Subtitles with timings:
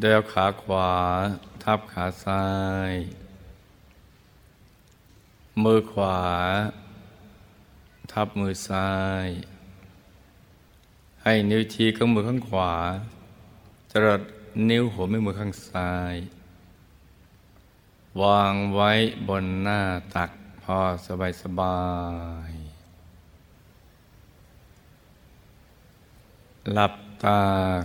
[0.00, 0.90] โดยเอาขาขวา
[1.62, 2.44] ทับขาซ้า
[2.90, 2.92] ย
[5.64, 6.18] มือขวา
[8.12, 8.90] ทับมือซ้า
[9.24, 9.26] ย
[11.22, 12.72] ให้นิ้วชี้ข้างมือข้างขวา
[13.90, 14.22] จรด
[14.70, 16.14] นิ้วหัวแม่มือข้างซ้าย
[18.22, 18.90] วางไว้
[19.28, 19.80] บนหน้า
[20.14, 20.30] ตัก
[20.62, 21.80] พอสบายสบา
[22.50, 22.52] ย
[26.72, 26.94] หลับ
[27.24, 27.40] ตา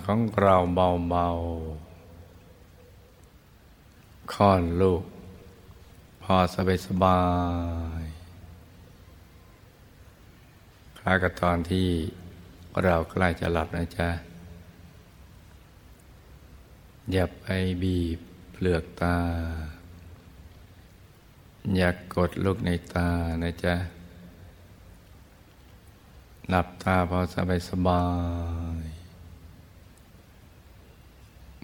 [0.05, 1.84] ของเราเบาๆ
[4.33, 5.03] ค่อนลูก
[6.23, 7.21] พอสบายสบา
[8.01, 8.05] ย
[10.99, 11.87] คล้ายกับตอนที่
[12.83, 14.09] เราใกล้จะหลับนะจ๊ะ
[17.11, 17.45] อย่าไป
[17.83, 18.19] บีบ
[18.51, 19.17] เปลือกตา
[21.77, 23.09] อย่ากกดลูกในตา
[23.43, 23.75] นะจ๊ะ
[26.49, 28.03] หลับตาพอสบายสบา
[28.83, 28.94] ย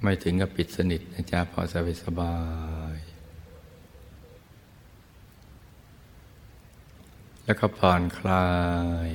[0.02, 2.36] ไม่ถึงกับปิดสนิทนะจ๊ะพอสบายสบา
[2.96, 2.98] ย
[7.44, 8.48] แล้วก็ผ่อนคลา
[9.08, 9.10] ย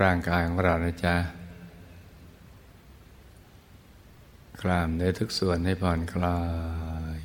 [0.00, 1.16] ร่างกายของเรานะจ๊ะ
[4.62, 6.40] กล้ามเนื้อทุกส่วนให้ผ่อนคลา
[7.16, 7.18] ย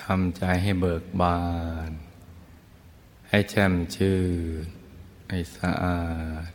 [0.00, 1.40] ทำใจให้เบิกบา
[1.90, 1.92] น
[3.28, 4.18] ให้แช่มชื่
[4.64, 4.66] น
[5.30, 6.00] ให้สะอา
[6.48, 6.50] ด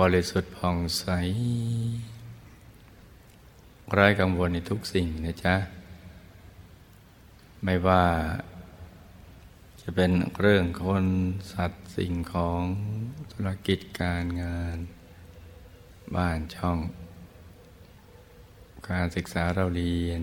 [0.00, 1.04] บริสุทธิ์ผ่องใส
[3.92, 5.56] ไร้กังวลในทุกสิ่งนะจ๊ะ
[7.64, 8.04] ไม่ว่า
[9.82, 11.04] จะเป็นเรื่องคน
[11.52, 12.62] สัตว์สิ่งของ
[13.32, 14.76] ธุรกิจการงาน
[16.16, 16.78] บ้านช่อง
[18.88, 20.22] การศึกษาเราเรียน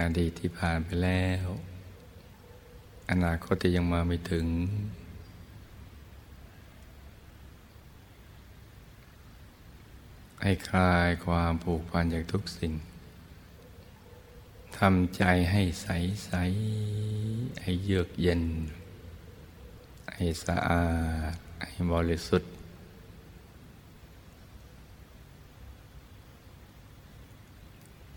[0.00, 1.46] อดีตที่ผ่านไปแล้ว
[3.10, 4.46] อนาคตที่ยังมาไม่ถึง
[10.42, 12.72] ให้คลายความผูกพันจากทุกสิ่ง
[14.78, 15.22] ทำใจ
[15.52, 15.88] ให้ใส
[16.24, 16.32] ใส
[17.62, 18.42] ให้เยือกเย็น
[20.14, 20.88] ให้สะอา
[21.32, 22.50] ด ให้บริสุทธิ์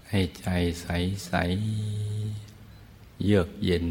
[0.10, 0.48] ให้ใจ
[0.82, 0.88] ใส
[1.26, 1.34] ใส
[3.26, 3.88] เยือกเย็น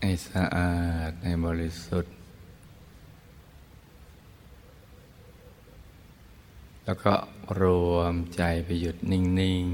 [0.00, 0.74] ให้สะอา
[1.08, 2.12] ด ให้บริสุทธิ์
[6.84, 7.12] แล้วก็
[7.60, 7.62] ร
[7.92, 9.22] วมใจไปหยุดนิ่
[9.62, 9.64] ง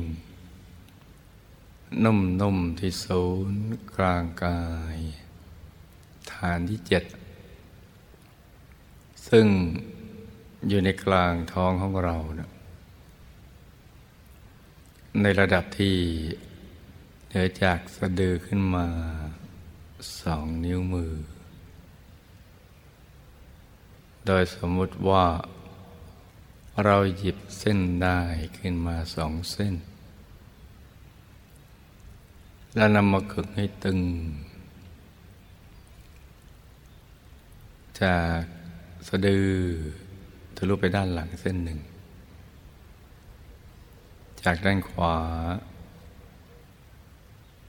[0.75, 3.63] ๆ นุ่ม ๆ ที่ศูนย์
[3.97, 4.63] กลางกา
[4.97, 4.99] ย
[6.33, 7.05] ฐานที่เจ็ด
[9.29, 9.47] ซึ่ง
[10.69, 12.51] อยู่ในกลางท้องของเรานะ
[15.23, 15.97] ในระดับที่
[17.29, 18.87] เหนือจากสะดือขึ้นมา
[20.21, 21.13] สองนิ้วมือ
[24.27, 25.25] โดยสมมุติว่า
[26.85, 28.21] เราหยิบเส้นได้
[28.59, 29.75] ขึ้นมาสองเส้น
[32.75, 34.01] แล้วนำมาขึงให้ตึง
[38.03, 38.43] จาก
[39.09, 39.49] สะดือ
[40.57, 41.79] ทะลุไปด้านหลังเส้นหนึ่ง
[44.43, 45.17] จากด้านขวา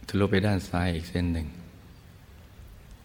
[0.08, 1.48] ทะลุไปด้านซ้ายอีกเส้นหนึ่ง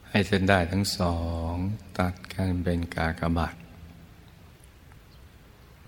[0.09, 1.17] ให้เส้นได้ทั้งสอ
[1.53, 1.55] ง
[1.99, 3.55] ตัดกันเป็นกากบาท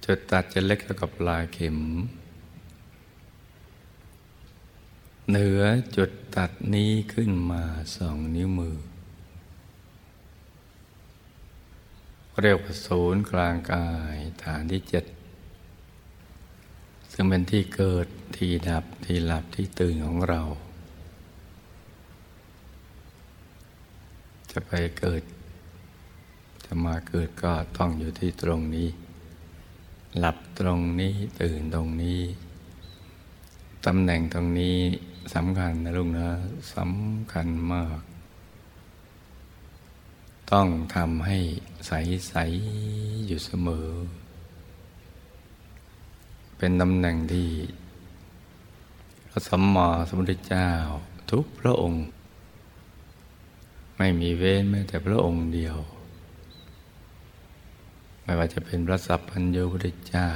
[0.08, 1.78] จุดตัดจะเล็กเท่ากับปลายเข็ม
[5.28, 5.62] เหนือ
[5.96, 7.62] จุดตัดนี้ขึ้นมา
[7.96, 8.76] สองนิ้วมือ
[12.40, 15.04] เรียกว่าศูนย์กลางกายฐานที่เจ็ด
[17.12, 18.06] ซึ่งเป็นที่เกิด
[18.36, 20.42] ที่ดับที่หลับที่ตื่นของเรา
[24.50, 25.22] จะไปเกิด
[26.64, 28.88] จะมาเกิดก็ต้องอยู่ที่ตรงนี้
[30.18, 32.20] หลับตรงนี้ตื่นตรงนี้
[33.86, 34.78] ตำแหน่งตรงนี้
[35.34, 36.28] สำคัญนะลุงนะ
[36.74, 38.00] สำคัญมาก
[40.52, 41.38] ต้องทำให้
[41.86, 43.88] ใสๆอยู่เสมอ
[46.56, 47.48] เป็นตำแหน่งที่
[49.30, 50.68] พระสัมมาสัมพุทธเจ้า
[51.30, 52.04] ทุกพระองค์
[53.96, 55.76] ไม่มีเว้นแม้แต่พระองค์เดียว
[58.26, 60.30] ไม่ว่าจะเป็นพระสัพพัญญูพุทธเจ้า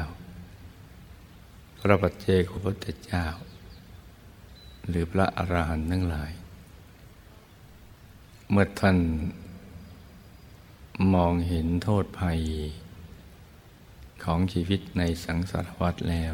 [1.81, 3.26] พระปัจเจกพุทธเจ้า
[4.88, 6.32] หรือพระอรหันต์ทั้งหลาย
[8.50, 8.98] เมื่อท่าน
[11.14, 12.40] มองเห็นโทษภัย
[14.25, 16.32] ของชีวิตในสังสารวัฏแล้ว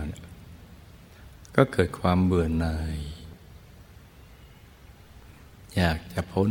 [1.56, 2.98] ก็เกิดความเบื่อหน่าย
[5.76, 6.50] อยากจะพ้น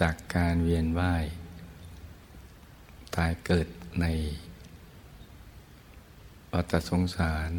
[0.00, 1.24] จากการเวียนว่าย
[3.16, 3.66] ตายเกิด
[4.00, 4.06] ใน
[6.52, 7.50] วัฏสงสาร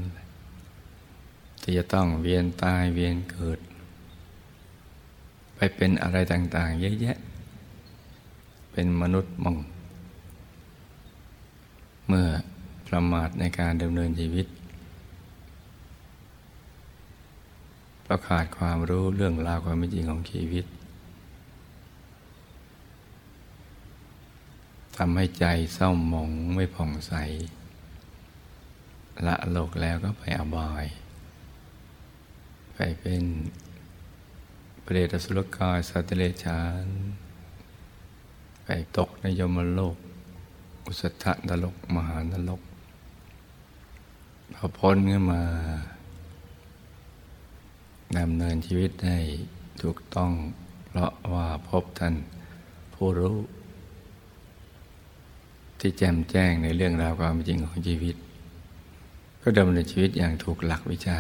[1.62, 3.60] ที่จะต้องเวียนตายเวียนเกิด
[5.56, 7.18] ไปเป็นอะไรต่าง ๆ เยอะแยะ
[8.72, 9.58] เป็นมนุษย์มอง
[12.08, 12.28] เมื่อ
[12.88, 14.48] ประมาทในการดำเนินชีวิต
[18.04, 20.66] เพราะขาดความรู้เรื่องราวความจริงของชีวิต
[24.98, 27.14] ทำให้ใจเศร้าหมองไม่ผ่องใส
[29.26, 30.86] ละโลกแล้วก็ไปอบาย
[32.74, 33.24] ไปเป็น
[34.84, 36.86] เปรตสุรกายสัตว์เลชาน
[38.64, 39.98] ไปตกในยมโลก
[40.86, 42.62] อุสธนรก มหานรก
[44.56, 45.44] พอพ้นขึ้นมา
[48.18, 49.18] ดำเนินชีวิตได้
[49.82, 50.32] ถูกต้อง
[50.88, 52.16] เพราะว่าพบท่าน
[52.94, 53.38] ผู้รู้
[55.82, 58.16] ที่แจ่มแจ้งในเรื่องราวความจริงของชีวิต
[59.42, 61.20] ก็ดำเนินชีวิตอย่างถูกหลักวิชา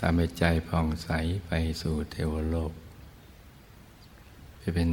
[0.00, 1.08] ทำให้ใจผ่องใส
[1.46, 2.72] ไปสู่เทวโลก
[4.58, 4.90] ไปเป็น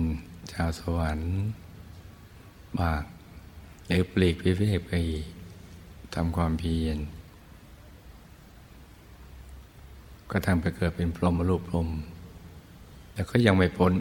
[0.53, 1.33] ชาวสวรรค์
[2.77, 3.01] บาง
[3.87, 4.93] หรือปลีกพิเวกไป
[6.15, 6.97] ทำความเพียร
[10.31, 11.89] ก็ทำไปเกิดเป็นพรหมรูปพรหม
[13.13, 13.91] แล้วก็ยังไม่พ้น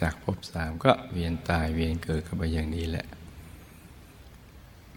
[0.00, 3.06] จากภพสามก็เวียนตายเวียนเกิดกันไปอย่างนี้แหละ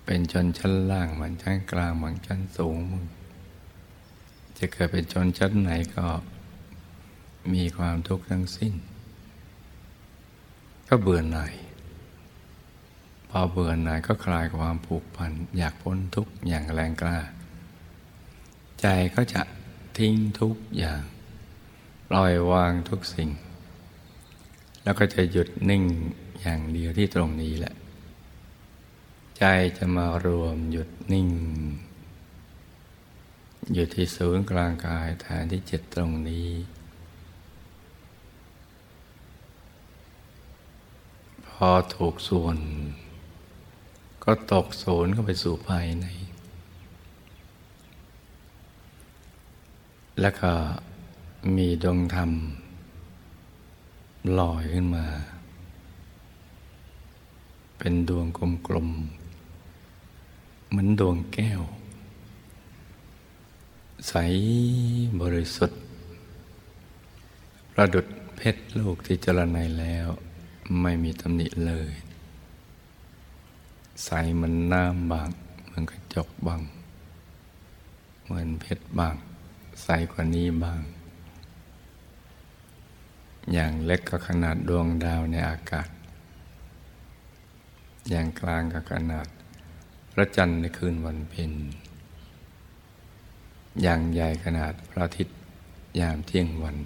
[0.05, 3.05] เป็นชนชั้นล่างเหมันชั้นกลางเหมันชั้นสูงมึง
[4.57, 6.05] จะเกิดเป็นชนชั้นไหนก็
[7.53, 8.73] มีความทุกข์ทั้งสิ้น
[10.87, 11.53] ก็เบื่อหน่าย
[13.29, 17.17] พอเบื่อหน่ายก็คลายความผูกพัน อยากพ้นทุกข์อย่างแรงกล้า
[18.81, 19.41] ใจก็จะ
[19.97, 21.01] ทิ้งทุกอย่าง
[22.09, 23.29] ปล่อยวางทุกสิ่ง
[24.85, 25.83] แล้วก็จะหยุดนิ่ง
[26.41, 27.75] อย่างเดียวที่ตรงนี้แหละ
[29.37, 29.43] ใจ
[29.77, 31.29] จะมารวมหยุดนิ่ง
[33.73, 36.49] อยู่ที่ศูนย์กลางกายฐานที่เจ็ดตรงนี้
[41.47, 42.57] พอถูกส่วน
[44.23, 46.07] ก็ตกศูนย์เข้าไปสู่ภายใน
[50.21, 50.51] แล้วก็
[51.57, 52.31] มีดวงธรรม
[54.39, 55.05] ลอยขึ้นมา
[57.77, 58.25] เป็นดวง
[58.67, 61.61] กลมๆ เหมือนดวงแก้ว
[64.07, 64.13] ใส
[65.21, 65.81] บริสุทธิ์
[67.73, 68.05] ประดุด
[68.35, 70.07] เพชรลูกที่เจรไนแล้ว
[70.81, 71.91] ไม่มีตำหนิเลย
[74.03, 75.29] ใสเหมือนน้ำบาง
[75.65, 76.61] เหมือนกระจกบาง
[78.23, 79.15] เหมือนเพชรบาง
[79.83, 80.81] ใสกว่านี้บาง
[83.53, 85.87] อย่างเล็กก็ขนาดดวงดาวในอากาศ
[88.09, 89.27] อย่างกลางก็ขนาด
[90.11, 91.51] พระจันทร์ในคืนวันเพ็ญ
[93.81, 95.35] อย่างใหญ่ขนาดพระอาทิตย์
[95.99, 96.77] ยามเที่ยงวัน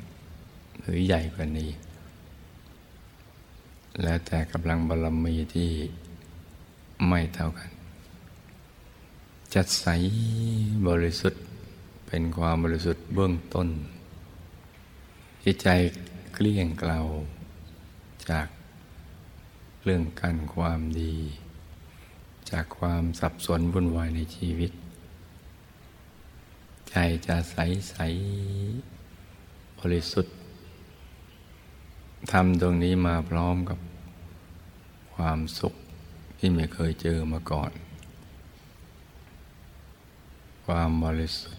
[0.80, 1.70] หรือใหญ่กว่านี้
[4.04, 5.72] แล้วแต่กำลังบารมีที่
[7.08, 7.70] ไม่เท่ากัน
[9.54, 9.86] จัดใส
[10.88, 11.42] บริสุทธิ์
[12.08, 13.68] เป็นความบริสุทธิ์เบื้องต้น
[15.42, 15.70] ที่ใจ
[16.34, 17.00] เกลี้ยงเกลา
[18.30, 18.48] จาก
[19.84, 21.16] เรื่องกันความดี
[22.52, 24.72] จากความสับสนวุ่นวายในชีวิต
[26.90, 26.96] ใจ
[27.28, 27.56] จะใส
[27.90, 27.96] ใส
[29.80, 30.36] บริสุทธิ์
[32.32, 33.80] ทำตรงนี้มาพร้อมกับ
[35.16, 35.74] ความสุข
[36.38, 37.72] ที่ไม่เคยเจอมาก่อน
[40.66, 41.59] ความบริสุทธ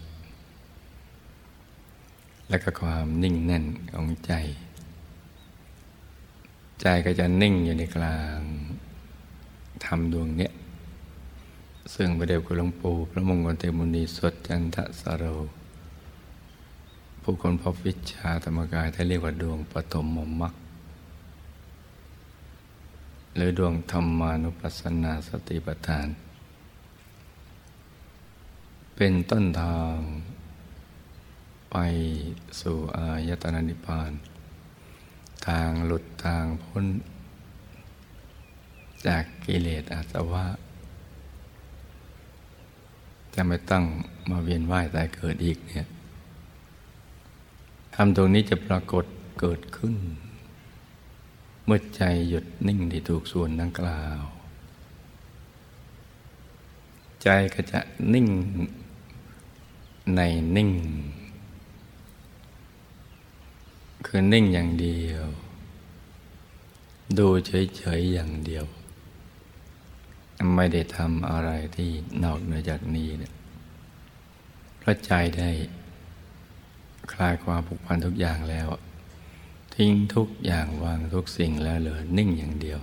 [2.51, 4.33] และก็ความนิ่งแน่นของใจ
[6.81, 8.39] ใจก็จะนิ่งอยู่ในกลาง
[9.85, 10.53] ทำดวงเนี้ย
[11.95, 15.23] ซึ่งพระเดชคุณหลวงปู่พระมงคลเทมุนีสดจันทสโร
[17.21, 20.53] ผู้คนพบวิชาธรรมกายที่เรียกว่าดวงปฐมมมรรค
[23.35, 26.07] หรือดวงธรรมานุปัสสนาสติปัฏฐาน
[28.95, 29.95] เป็นต้นทาง
[31.71, 31.77] ไป
[32.61, 34.11] สู่อายตนะนิพพาน
[35.47, 36.85] ทางหลุดทางพ้น
[39.07, 40.45] จากกิเลสอาสวะ
[43.33, 43.83] จะไม่ต้อง
[44.29, 45.87] มาเวียนว่ายตายเกิดอีกเนี่ย
[47.95, 49.05] ทำตรงนี้จะปรากฏ
[49.39, 49.95] เกิดขึ้น
[51.65, 54.21] เมื่อใจหยุดนิ่งที่ถูกส่วนดังกล่าว
[57.23, 57.79] ใจก็จะ
[58.13, 58.27] นิ่ง
[60.15, 60.21] ใน
[60.57, 60.69] นิ่ง
[64.05, 65.25] คือนิ่งอย่างเดียว
[67.17, 68.65] ดูเฉยๆอย่างเดียว
[70.55, 71.91] ไม่ได้ทำอะไรที่
[72.23, 73.33] นอกเหนือจากนี้เนี่ย
[74.81, 75.49] พระใจได้
[77.13, 78.67] คลายความผูกพันทุกอย่างแล้ว
[79.75, 82.79] ทิ้งทุกอย่างวางทุกสิ่งแล้วเหลือนิ่งอย่างเดียว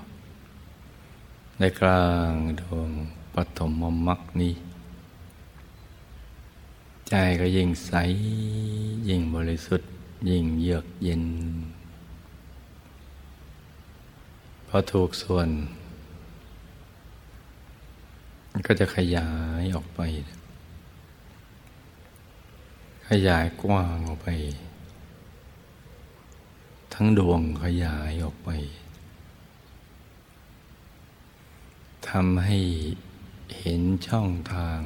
[1.59, 2.91] ในกลางดวง
[3.35, 3.73] ปฐม
[4.07, 4.55] มรรคนี้
[7.09, 7.93] ใจก็ยิ่งใส
[9.09, 9.91] ยิ่งบริสุทธิ์
[10.29, 11.25] ยิ่งเยือกเย็น
[14.69, 15.49] พอถูกส่วน
[18.67, 20.01] ก็จะขยายออกไป
[23.09, 24.29] ขยายกว้างออกไป
[26.95, 28.51] ทั้งดวงขยายออกไป
[32.09, 32.59] ทำให้
[33.59, 34.81] เห็นช่องทาง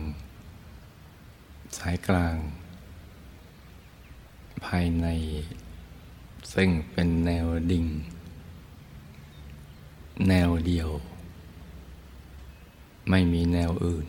[1.78, 2.36] สายกลาง
[4.64, 5.06] ภายใน
[6.54, 7.86] ซึ่งเป็นแนวดิ่ง
[10.28, 10.90] แนวเดียว
[13.10, 14.06] ไม่มีแนวอื่น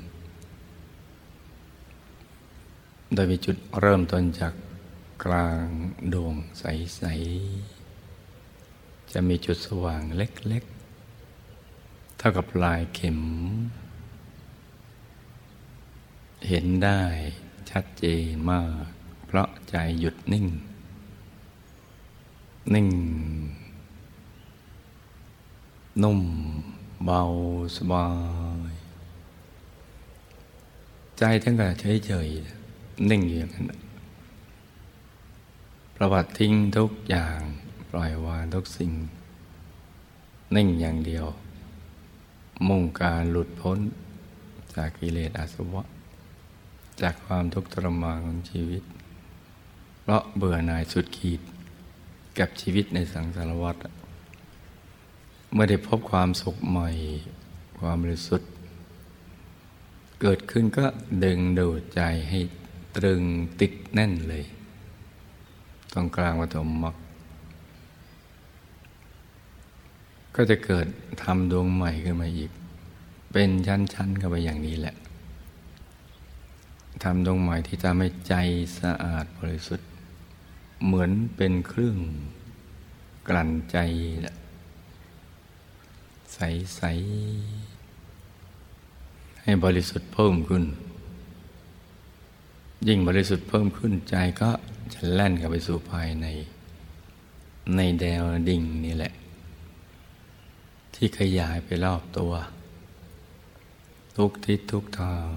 [3.13, 4.53] โดยมีจุดเริ่มต้นจาก
[5.23, 5.67] กลาง
[6.13, 7.03] ดวงใส
[7.89, 10.63] ๆ จะมีจุดสว่างเล็ก
[11.41, 13.19] ๆ เท่ากับลายเข็ม
[16.47, 17.01] เห็นได้
[17.69, 19.02] ชัดเจนมาก
[19.33, 20.47] เพราะใจหยุดนิ่ง
[22.73, 22.89] นิ่ง
[26.03, 26.21] นุ่ม
[27.05, 27.21] เบา
[27.77, 28.07] สบา
[28.71, 28.73] ย
[31.17, 31.69] ใจทั้งกระ
[32.05, 33.67] เฉยๆนิ่งอยู่อย่างนั้น
[35.95, 37.39] ประวัติทิ้งทุกอย่าง
[37.89, 38.91] ปล่อยวางทุกสิ่ง
[40.55, 41.25] นิ่งอย่างเดียว
[42.67, 43.79] มุ่งการหลุดพ้น
[44.75, 45.83] จากกิเลสอาสวะ
[47.01, 48.83] จากความทุกข์ทรมานของชีวิต
[50.05, 51.41] เพราะเบื่อหน่ายสุดขีด
[52.39, 53.75] กับชีวิตในสังสารวัฏ
[55.53, 56.89] เมื่อได้พบความสุขใหม่
[57.79, 58.49] ความบริสุทธิ์
[60.21, 60.85] เกิดขึ้นก็
[61.23, 62.39] ดึงดูดใจให้
[62.97, 63.21] ตรึง
[63.59, 64.43] ติดแน่นเลย
[65.93, 66.95] ตรงกลางปฐมมรรค
[70.35, 70.87] ก็จะเกิด
[71.23, 72.51] ทำดวงใหม่ขึ้นมาอีก
[73.31, 74.95] เป็นชั้นๆเข้าไปอย่างนี้แหละ
[77.03, 78.35] ทำดวงใหม่ที่ทำให้ใจ
[78.79, 79.87] สะอาดบริสุทธิ์
[80.85, 81.97] เหมือนเป็นเครื่อง
[83.27, 83.77] กลั่นใจ
[86.33, 90.63] ใสๆให้บริสุทธิ์เพิ่มขึ้น
[92.87, 94.49] ยิ่งบริสุทธิ์เพิ่มขึ้นใจก็
[94.93, 96.25] จะแล่นเข้าไปสู่ภายใน
[97.75, 99.13] ในแดวดิ่งนี่แหละ
[100.93, 102.31] ที่ขยายไปรอบตัว
[104.17, 105.31] ทุกทิศทุกทาง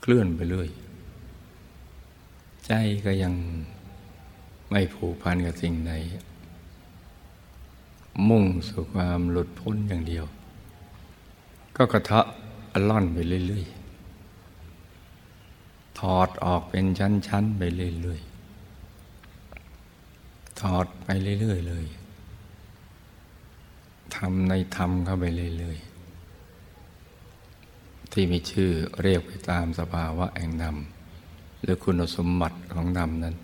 [0.00, 0.70] เคลื่อนไปเรื่อย
[2.66, 2.72] ใจ
[3.04, 3.34] ก็ยัง
[4.70, 5.92] ไม่ผูกพันกับสิ่งใด
[8.28, 10.24] มุ่งสู่ความหลุดพ้นอย่างเดียว
[11.76, 12.20] ก็กระทะ
[12.88, 17.62] ล่อนไปเรื่อยๆถอดออกเป็นชั้นๆไป
[18.02, 21.08] เรื่อยๆถอดไป
[21.40, 21.86] เรื่อยๆเลย
[24.16, 25.24] ทำในธรรมเข้าไป
[25.58, 28.70] เรื่อยๆที่มีชื่อ
[29.02, 30.93] เรียกไปตามสภาวะแห่งนำ
[31.66, 33.34] หรือคุณสมบัติของนำนั้น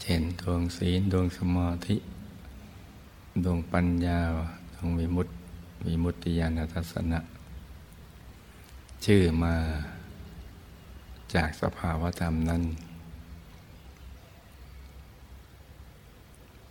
[0.00, 1.96] เช่นดวงศีลดวงสมาธิ
[3.44, 4.18] ดวงปัญญา
[4.74, 5.32] ดวงวิมุตติ
[5.86, 7.18] วิมุตติญาณทัศนะ
[9.04, 9.54] ชื่อมา
[11.34, 12.62] จากสภาวธรรมนั้น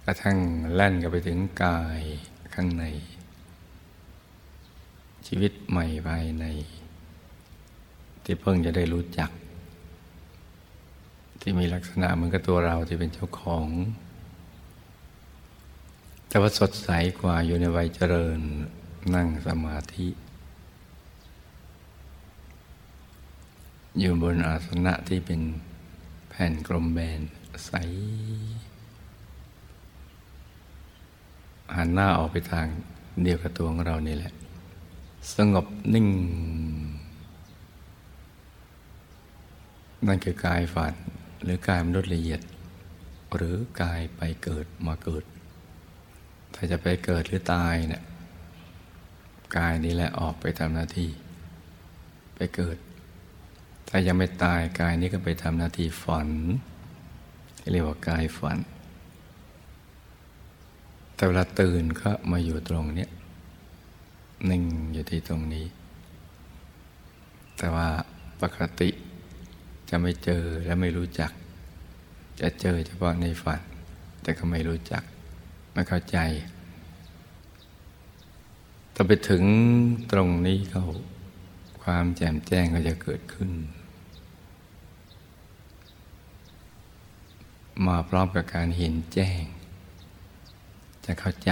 [0.06, 0.38] กระทั่ง
[0.76, 2.02] แล่นกันไปถึงกาย
[2.54, 2.84] ข้างใน
[5.28, 6.46] ชีวิตใหม่ภายใน
[8.24, 9.32] ที่เพิ่งจะได้รู้จัก
[11.48, 13.68] ที่มีลักษณะเหมือนกับตัวเราที่เป็นเจ้าของ
[16.28, 16.90] แต่ว่าสดใส
[17.22, 18.40] กว่าอยู่ในวัยเจริญ
[19.16, 20.08] นั่งสมาธิ
[24.00, 25.42] อยู่บนอาสนะที่เป็น
[26.30, 27.22] แผ่นกลมแบน
[27.66, 27.72] ใส
[31.76, 32.68] หันหน้าออกไปทาง
[33.24, 34.34] เดียวกับตัวของเรานี่แหละ
[35.36, 36.08] สงบนิ่ง
[40.08, 40.96] นั่นคือกายฝัน
[41.44, 42.42] หรือกายมนุษย์ละเอียด
[43.36, 45.24] หรือกายไปเกิดมาเกิด
[46.56, 48.04] ถ้าจะไปเกิดหรือตายเนะี่ย
[49.58, 51.10] กายนี้แหละออกไปทำหน้าที่
[52.36, 52.78] ไปเกิด
[53.90, 56.30] ถ้ายังไม่ตายกายนี้ก็ไปทำหน้าที่ฝัน
[57.72, 58.58] เรียกว่ากายฝัน
[61.16, 63.08] แต่เวลาตื่นก็มาอยู่ตรงนี้
[64.50, 64.64] นิ่ง
[64.94, 65.66] อยู่ที่ตรงนี้
[67.58, 67.88] แต่ว่า
[68.42, 68.90] ปกติ
[69.90, 71.32] จะไม่เจอและไม่รู้จัก
[72.42, 73.62] จะเจอเฉพาะในฝัน
[74.22, 75.04] แต่ก็ไม่รู้จัก
[75.74, 76.18] ไม่เข้าใจ
[78.94, 79.44] ถ้าไปถึง
[80.12, 80.86] ตรงนี้เขา
[81.84, 83.52] ความแจ่มแจ้งก็จะเกิดขึ้น
[87.86, 89.42] มาพร้อมกับการเห็นแจ้ง
[91.06, 91.52] จะเข้าใจ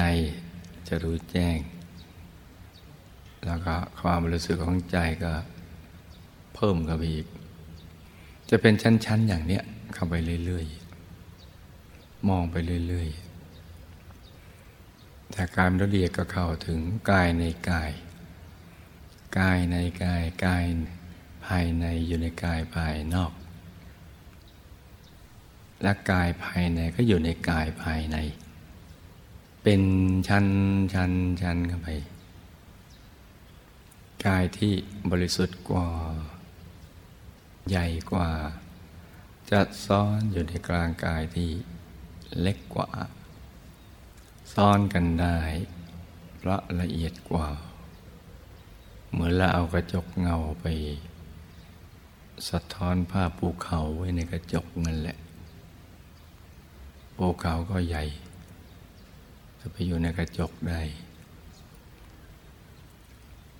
[0.87, 1.57] จะรู้แจ้ง
[3.45, 5.33] แล้วก็ความรู้สึกของใจก็
[6.55, 7.25] เพิ่มกับอีก
[8.49, 10.13] จะเป็นชั้น ๆ อย่างเนี้ยเข้าไป
[10.45, 10.65] เรื่อย
[11.47, 12.55] ๆ มองไป
[12.87, 13.23] เรื่อยๆ
[15.31, 16.79] แต่กายมันละเอียดก็เข้าถึง
[17.11, 17.91] กายในกาย
[19.39, 20.63] กายในกายกาย
[21.45, 23.31] ภายในอยู่ในกายภายนอก
[25.81, 28.17] และกายภายในก็อยู่ในกายภายใน
[29.63, 29.81] เป็น
[30.27, 30.45] ชั้น
[30.93, 31.89] ชั้นชั้นเข้าไป
[34.25, 34.73] กายที่
[35.11, 35.87] บริสุทธิ์กว่า
[37.69, 38.29] ใหญ่กว่า
[39.51, 41.49] จะซ้อนอยู่ในกลางกายที่
[42.41, 42.89] เล็กกว่า
[44.53, 45.37] ซ้อนกันได้
[46.37, 47.47] เพราะละเอียดกว่า
[49.11, 50.65] เหมือนเราเอากระจกเงาไป
[52.49, 55.17] สะท้อนภาพภูเขาไว้ในกระจกนั่นแหละ
[57.17, 58.03] ภูเขาก็ใหญ่
[59.59, 60.81] จะไปอยู่ในกระจกได้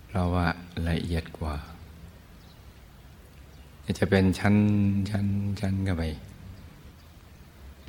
[0.06, 0.48] เพราะว่า
[0.88, 1.56] ละเอียดกว่า
[4.00, 4.56] จะเป็นชั้น
[5.10, 5.28] ชั้น
[5.62, 6.04] ชั้นกันไป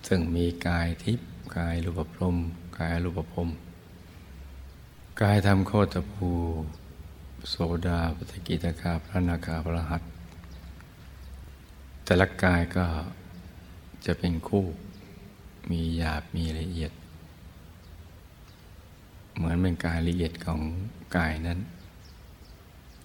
[0.09, 2.37] ซึ่งมีกายทิพย์กายรูปพรม
[2.79, 3.49] กายรูปภพ
[5.23, 6.29] กายทำโคตภู
[7.49, 7.54] โส
[7.87, 10.02] ดาปฏิกิตกาพระนาคาพระหัต
[12.04, 12.87] แต่ละกายก็
[14.07, 14.65] จะเป็นคู่
[15.71, 16.93] มีหยาบมีละเอียด
[19.37, 20.61] เหมือนเป็นกายละเอียดของ
[21.17, 21.59] กายนั้น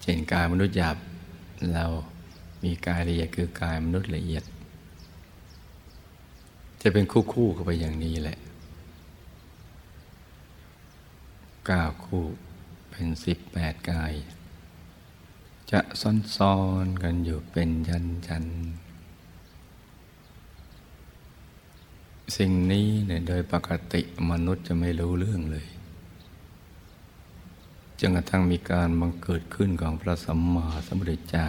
[0.02, 0.98] เช่นกายมนุษย์หยาบ
[1.74, 1.86] เรา
[2.64, 4.44] มีกายละเอียดคือกายมนุษย์ละเอียด
[6.82, 8.38] จะเป็นคู่คู่เข้าไปอย่างนี้แหละ
[11.66, 12.24] เก้าคู่
[12.90, 14.14] เป็นสิบแปดกาย
[15.72, 18.46] จะซ้อนๆกันอยู่เป็นชั้น
[22.38, 25.68] สิ่งนี้เนี่ยโดยปกติมนุษย์จะไม่รู้เรื่องเลย
[28.00, 31.48] จนกระทั่งมีการบังเกิดขึ้นของพระสัมมาสัมพุทธเจ้า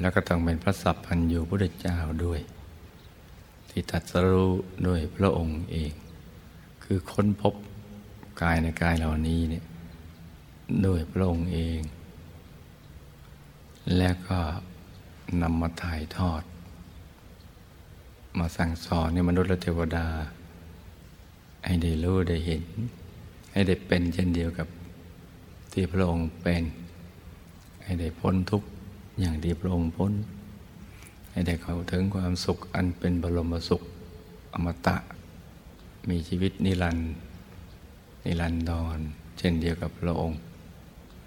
[0.00, 2.40] แล้วก็ต้องเป็นพระสัพพันยูพุทธเจ้าด้วย
[3.68, 4.52] ที่ตัดสรู้
[4.86, 5.92] ด้วยพระองค์เอง
[6.84, 7.54] คือค้นพบ
[8.42, 9.64] กายในกายเหล่านี้เนี่ย
[10.86, 11.80] ด้วยพระองค์เอง
[13.98, 14.38] แล้วก็
[15.42, 16.42] นำมาถ่ายทอด
[18.38, 20.06] มาสั่งสอนในมนุษย์และเทวดา
[21.64, 22.64] ให้ได้รู้ได้เห็น
[23.52, 24.68] ให้ได้เป็นเช่นเดียวกับ
[25.72, 26.62] ที่พระองค์เป็น
[27.84, 28.68] ให้ได้พ้นทุกข์
[29.20, 30.12] อย่างที่พระองค์พ้น
[31.30, 33.82] ให้ได้เข้าถึงความสุขอันเป็นบรมสุข
[34.54, 34.96] อมตะ
[36.08, 37.12] มีชีวิตนิรันดร์
[38.24, 38.98] นิรันดร
[39.38, 40.38] เช่นเดียวกับพระองค์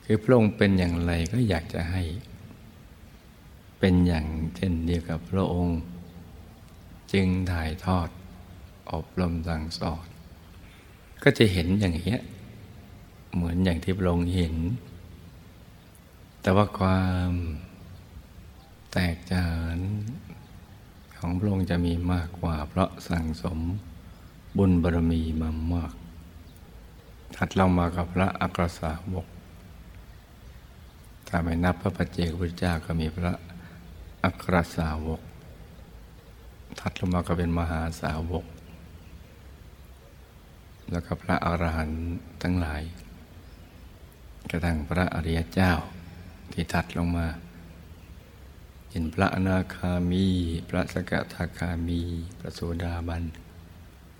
[0.06, 2.04] คือพระองค์เป็นอย่างไรก็อยากจะให้
[3.80, 4.26] เป็นอย่าง
[4.56, 5.80] เช่นเดียวกับพระองค์
[7.12, 8.10] จึงถ่ายทอด
[8.92, 10.08] อบรมสั่งสอน
[11.24, 12.22] ก็จะเห็นอย่างเงี้ย
[13.34, 14.56] เหมือนอย่างที่พระองค์เห็น
[16.42, 17.32] แต่ว่าความ
[18.92, 19.48] แตกจา
[19.78, 19.80] น
[21.18, 23.60] ของพระองค์จะมีมากกว่า เพราะสั่งสม
[24.58, 25.94] บุญบารมีมามาก
[27.36, 29.28] ถัดลงมากับพระอักรสาวก
[31.28, 33.34] ถ้าไม่นับพระปัจเจกพุทธเจ้าก็มีพระ
[34.24, 35.22] อักรสาวก
[36.80, 38.46] ถัดลงมาก็เป็นมหาสาวก
[40.92, 42.02] แล้วก็พระอรหันต์
[42.42, 42.82] ทั้งหลาย
[44.50, 45.72] กระทั่งพระอริยเจ้า
[46.52, 47.28] ที่ถัดลงมา
[48.92, 50.26] เห็นพระอนาคามี
[50.70, 52.02] พระสกทาคามี
[52.40, 53.24] พระโสดาบัน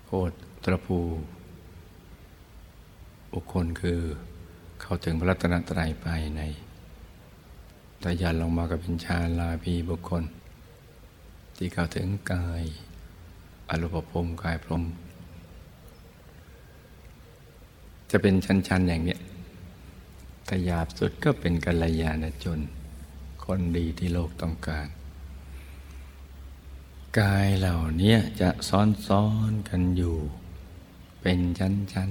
[0.04, 0.10] โค
[0.64, 0.98] ตรภู
[3.32, 4.00] บุคคลคือ
[4.80, 6.40] เข้าถึงพระรัตนตรัยภายใน
[8.02, 10.24] ตยันลงมากับเป็นชาลาภีบุคคล
[11.56, 12.64] ที่เข้าถึงกาย
[13.68, 14.84] อรูปภพกายพรม
[18.10, 19.20] จะเป็นชั้นๆอย่างเนี้ย
[20.46, 22.60] แต่หยาบสุดก็เป็นกัลยาณจน
[23.54, 24.88] คนดีที่โลกต้องการ
[27.18, 30.16] กายเหล่านี้จะซ้อนๆกันอยู่
[31.20, 32.10] เป็นชั้น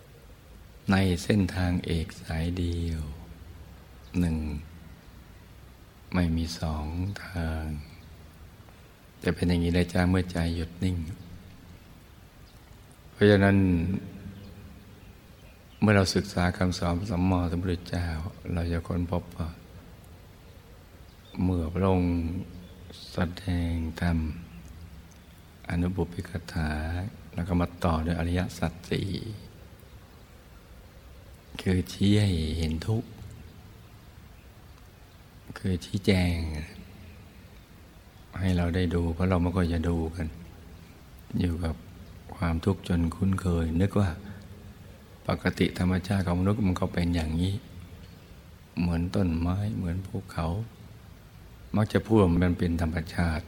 [0.00, 3.02] ๆ ในเส้นทางเอกสายเดียว
[4.18, 4.36] หนึ่ง
[6.14, 6.86] ไม่มีสอง
[7.24, 7.64] ทาง
[9.22, 10.96] จะเป็นอย่างนี้ได้จ้าเมื่อใจหยุดนิ่ง
[13.12, 13.56] เพราะฉะนั้น
[15.80, 18.06] เมื่อเราศึกษาคำสอนสัมมาสัมพุทธเจ้า
[18.54, 19.48] เราจะค้นพบว่า
[21.42, 22.14] เมื่อพระองค์
[23.12, 24.18] แสดงธรรม
[25.70, 26.70] อนุบุพิกถา
[27.34, 29.08] แล้วก็มาต่อด้วยอริยสัจสี่
[31.60, 33.08] คือชี้ให้เห็นทุกข์
[35.58, 36.34] คือชี้แจง
[38.40, 40.26] ให้เราได้ดูเพราะเราไม่ก็จะดูกัน
[41.40, 41.74] อยู่กับ
[42.36, 44.10] ความทุกข์จนคุ้นเคย นึกว่า
[45.28, 47.52] ปกติธรรมชาติของมนุษย์มันก็เป็นอย่างนี้
[48.80, 50.48] เหมือนต้นไม้เหมือนภูเขา
[51.76, 53.44] มักจะพูดว่ามันเป็นธรรมชาติ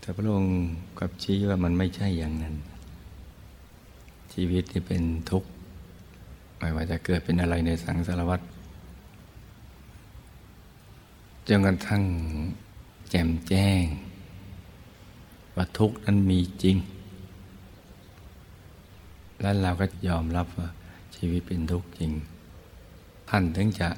[0.00, 0.56] แต่พระองค์
[0.98, 2.54] กับชี้ว่ามันไม่ใช่อย่างนั้น
[4.32, 5.48] ชีวิตที่เป็นทุกข์
[6.58, 8.40] ไม่ว่าจะเกิดเป็นอะไรในสังสารวัฏ
[11.48, 12.02] จนกระทั่ง
[13.10, 13.82] แจ่มแจ้ง
[15.56, 16.76] ว่าทุกข์นั้นมีจริง
[19.40, 20.68] แล้วเราก็ยอมรับว่า
[21.16, 22.12] ชีวิตเป็นทุกข์จริง
[23.28, 23.88] ท่านถึงจะ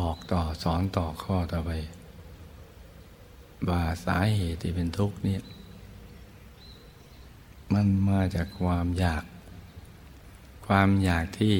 [0.00, 1.70] บอกต่อสอนต่อข้อต่อไป
[3.68, 5.42] ว่าสาเหตุที่เป็นทุกข์เนี่ย
[7.74, 9.24] มันมาจากความอยาก
[10.66, 11.56] ความอยากที่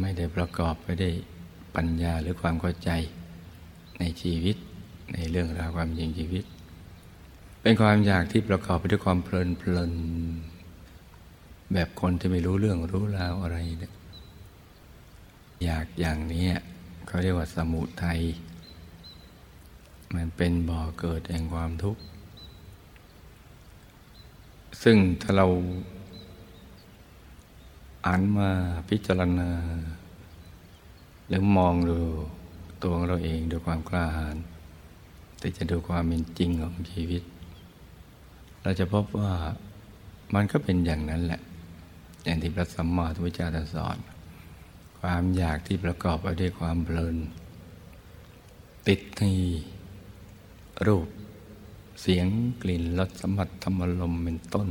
[0.00, 1.14] ไม่ได้ประกอบไปได้วย
[1.76, 2.90] ปัญญาหรือความเข้าใจ
[3.98, 4.56] ในชีวิต
[5.14, 6.44] ในเรื่องราวความจริงชีวิต
[7.62, 9.90] เป็นความอยากที่ประกอบไปด้วยความเพลินเพลิน
[11.72, 13.94] แบบคนที่ไม่รู้เรื่องรู้ราวอะไรเนี่ย
[15.64, 16.46] อยากอย่างนี้
[17.06, 18.20] เขาเรียกว่าสมุทัย
[20.14, 22.02] มันเป็นบ่อเกิดแห่งความทุกข์
[24.82, 25.46] ซึ่งถ้าเรา
[28.06, 28.50] อ่านมา
[28.88, 29.50] พิจารณา
[31.28, 31.98] หรือมองดู
[32.82, 34.36] ตัวเราเองด้วยความกล้าหาญ
[35.38, 37.22] แต่จะดูความเป็นจริงของชีวิต
[38.62, 39.32] เราจะพบว่า
[40.34, 41.40] มันก็เป็นอย่างนั้นแหละ
[42.24, 43.98] อย่างที่พระสัมมาสัมพุทธเจ้าสอน
[45.00, 47.16] ความอยากที่ประกอบไปด้วยความเพลิน
[48.88, 49.22] ติดใน
[50.86, 51.08] รูป
[52.00, 52.26] เสียง
[52.62, 54.68] กลิ่นรสสัมผัสธรรมลมเป็นต้น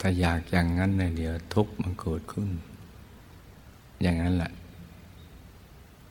[0.00, 2.48] ถ้าอยากอย่างนั้นเนี่ยเดี๋ยวทุกข์มันเกิดขึ้น
[4.02, 4.52] อย่างนั้นแหละ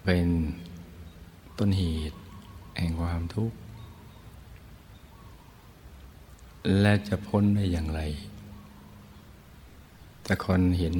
[0.03, 0.27] เป็น
[1.57, 2.17] ต้นเหตุ
[2.77, 3.57] แห่งความทุกข์
[6.81, 8.01] และจะพ้นได้อย่างไร
[10.23, 10.95] แต่คนเห็น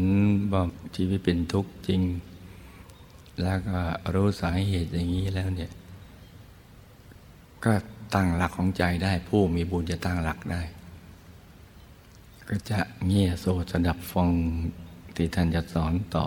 [0.52, 0.64] ว่า
[0.96, 2.02] ชีวิตเป็นทุกข์จริง
[3.42, 3.80] แล้วก็
[4.14, 5.72] รู้สาเหตุอย่างนี้แล้วเนี่ย
[7.66, 7.74] ก็
[8.14, 10.62] ตั้งหลักของใจได้ผู้มีบุญจะตั้งหลักได้
[12.48, 14.30] ก็จะเงี่ยโสสดับฟัง
[15.16, 16.26] ที่ท่านจะสอนต่อ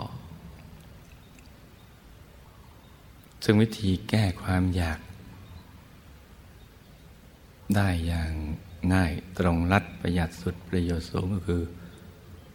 [3.43, 4.99] ซึ่งวิธีแก้ความอยาก
[7.75, 8.31] ได้อย่าง
[8.93, 11.63] ง่ายตรงรัดประหยัดสุดประโยชน์สูงก็คือ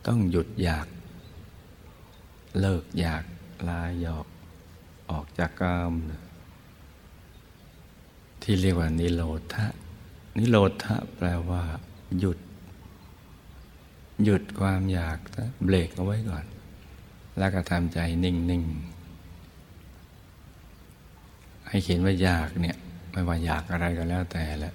[0.07, 0.87] ต้องหยุดอยาก
[2.61, 3.25] เลิกอยาก
[3.69, 4.27] ลาหยอก
[5.11, 5.93] ออกจากกาม
[8.43, 9.23] ที่เรียกว่านิโร
[9.55, 9.67] ธะ
[10.39, 11.63] นิโรธะแปลว่า
[12.19, 12.39] หยุด
[14.25, 15.19] หยุดความอยาก
[15.65, 16.45] เบรกเอาไว้ก่อน
[17.39, 19.01] แล้วก็ทำใจนิ่ง ๆ
[21.69, 22.77] ให้เห็นว่าอยากเนี่ย
[23.11, 24.75] ไม่ว่าอยากอะไรก็แล้วแต่แหละ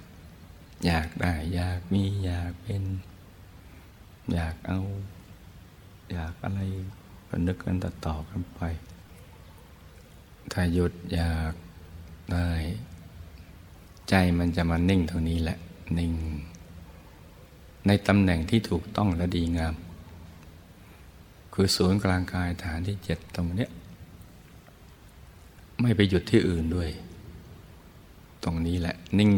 [0.86, 2.82] อยากได้ อยากมีอยากเป็น
[4.32, 4.80] อยากเอา
[6.12, 6.60] อยากอะไร
[7.28, 8.60] ก็นึกกันต่อต่อกันไป
[10.52, 11.52] ถ้าหยุดอยาก
[12.32, 12.48] ได้
[14.08, 15.58] ใจมันจะมานิ่งเท่านี้แหละ
[15.98, 16.12] นิ่ง
[17.86, 19.74] ในตำแหน่งที่ถูกต้องและดีงาม
[21.54, 23.68] คือศูนย์กลางกายฐานที่เจ็ดตรงนี้
[25.80, 26.90] ไม่ไปหยุดที่อื่นด้วย
[28.44, 29.32] ตรงนี้แหละ นิ่ง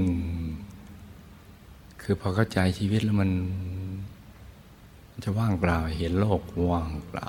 [2.02, 3.30] คือพอเข้าใจชีวิตแล้วมัน
[5.24, 7.28] จะว่างเปล่าเห็นโลกว่างเปล่า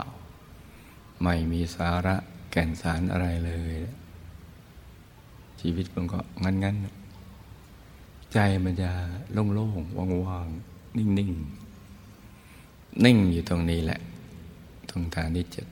[1.22, 2.16] ไม่มีสาระ
[2.52, 3.74] แก่นสารอะไรเลย
[5.60, 6.99] ชีวิตมันก็งั้นๆ
[8.34, 8.90] ใจมันจะ
[9.34, 11.32] โล่งๆว่างๆ นิ่งนิ่ง
[13.06, 14.00] นิ่งอยู่ตรงนี้แหละ
[14.90, 15.68] ตรงฐานที่เจ็ด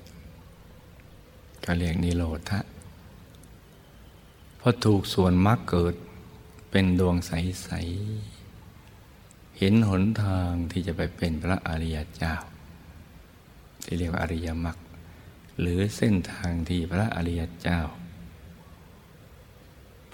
[1.63, 2.60] ก็เรียกนิโรธะ
[4.60, 5.96] พอถูกส่วนมรรคเกิด
[6.72, 7.70] เป็นดวงใส
[8.43, 12.36] ๆ เห็นหนทางที่จะไปเป็นพระอริยเจ้า
[13.84, 14.78] ที่เรียกว่าอริยมรรค
[15.60, 17.80] หรือเส้นทางที่พระอริยเจ้า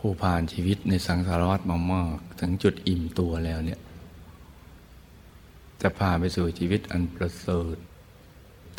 [0.06, 3.80] ผู้ผ่านชีวิตในสังสารวัฏมามากถึงจุดอิ่มตัวแล้วเนี่ย
[5.82, 7.76] จะพาไปสู่ชีวิตอันประเสริฐ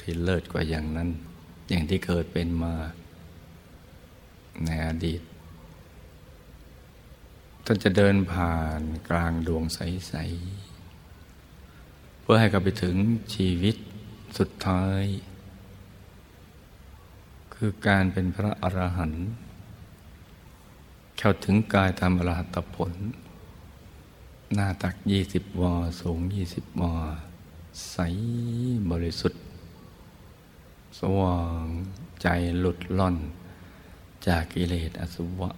[0.00, 1.08] ที่เลิศกว่าอย่างนั้น
[1.68, 2.74] อย่างที่เคยเป็นมา
[4.64, 5.20] ในอดีต
[7.64, 10.14] ท่านจะเดินผ่านกลางดวงใส
[11.38, 12.96] ๆ เพื่อให้กับไปถึง
[13.34, 13.76] ชีวิต
[14.38, 15.02] สุดท้าย
[17.54, 19.28] คือการเป็นพระอรหันต์
[21.18, 22.92] เข้าถึงกายธรรมอรหัตผล
[24.54, 26.94] หน้าตักยี่สิบวาสูงยี่สิบวา
[27.90, 27.96] ใส
[28.90, 29.42] บริสุทธิ์
[30.98, 31.64] สว่าง
[32.22, 33.16] ใจหลุดล่อน
[34.26, 35.50] จากกิเลสอสุวะ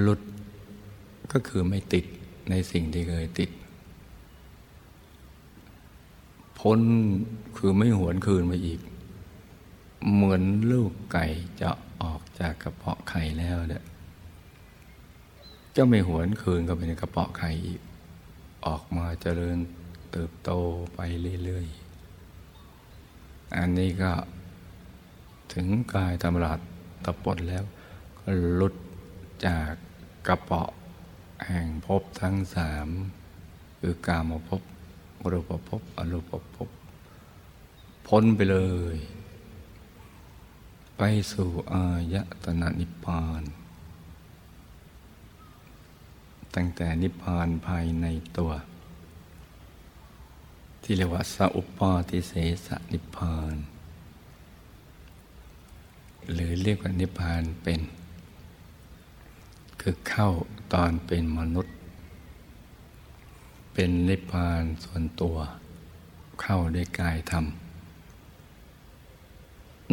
[0.00, 0.20] หลุด
[1.32, 2.04] ก็คือไม่ติด
[2.50, 3.50] ในสิ่งที่เคยติด
[6.58, 6.80] พ้น
[7.56, 8.80] คือไม่หวนคืนมาอีก
[10.12, 10.42] เหมือน
[10.72, 11.24] ลูกไก่
[11.60, 11.70] จะ
[12.02, 13.84] ออกจากกระเพาะไข่แล้วเนี่ย
[15.76, 17.80] จะไม่หวนคืนก็ไปในกระเพาะไข่อีก
[18.66, 19.58] ออกมาเจริญ
[20.12, 20.50] เติบโต
[20.94, 21.00] ไป
[21.44, 24.12] เรื่อยๆ อันนี้ก็
[25.52, 26.60] ถึงกายธรรมรัต
[27.04, 27.64] ตะปดแล้ว
[28.18, 28.74] ก็หลุด
[29.46, 29.72] จาก
[30.26, 30.70] กระเปาะ
[31.46, 32.88] แห่งภพทั้งสาม
[33.80, 34.62] คือกามภพ
[35.32, 36.68] รูปภพอรูปภพ
[38.06, 38.58] พ้นไปเล
[38.94, 38.96] ย
[40.98, 41.02] ไป
[41.32, 43.42] สู่อายตนะนิพพาน
[46.54, 48.06] ตั้งแต่นิพพานภายใน
[48.38, 48.52] ตัว
[50.82, 52.32] ที่เรียกว่าสัพปาติเส
[52.66, 53.56] สนิพพาน
[56.32, 57.80] หรือเรียกว่านิพพานเป็น
[59.80, 60.30] คือเข้า
[60.72, 61.74] ตอนเป็นมนุษย์
[63.72, 65.36] เป็นนิพพานส่วนตัว
[66.40, 67.44] เข้าด้วยกายธรรม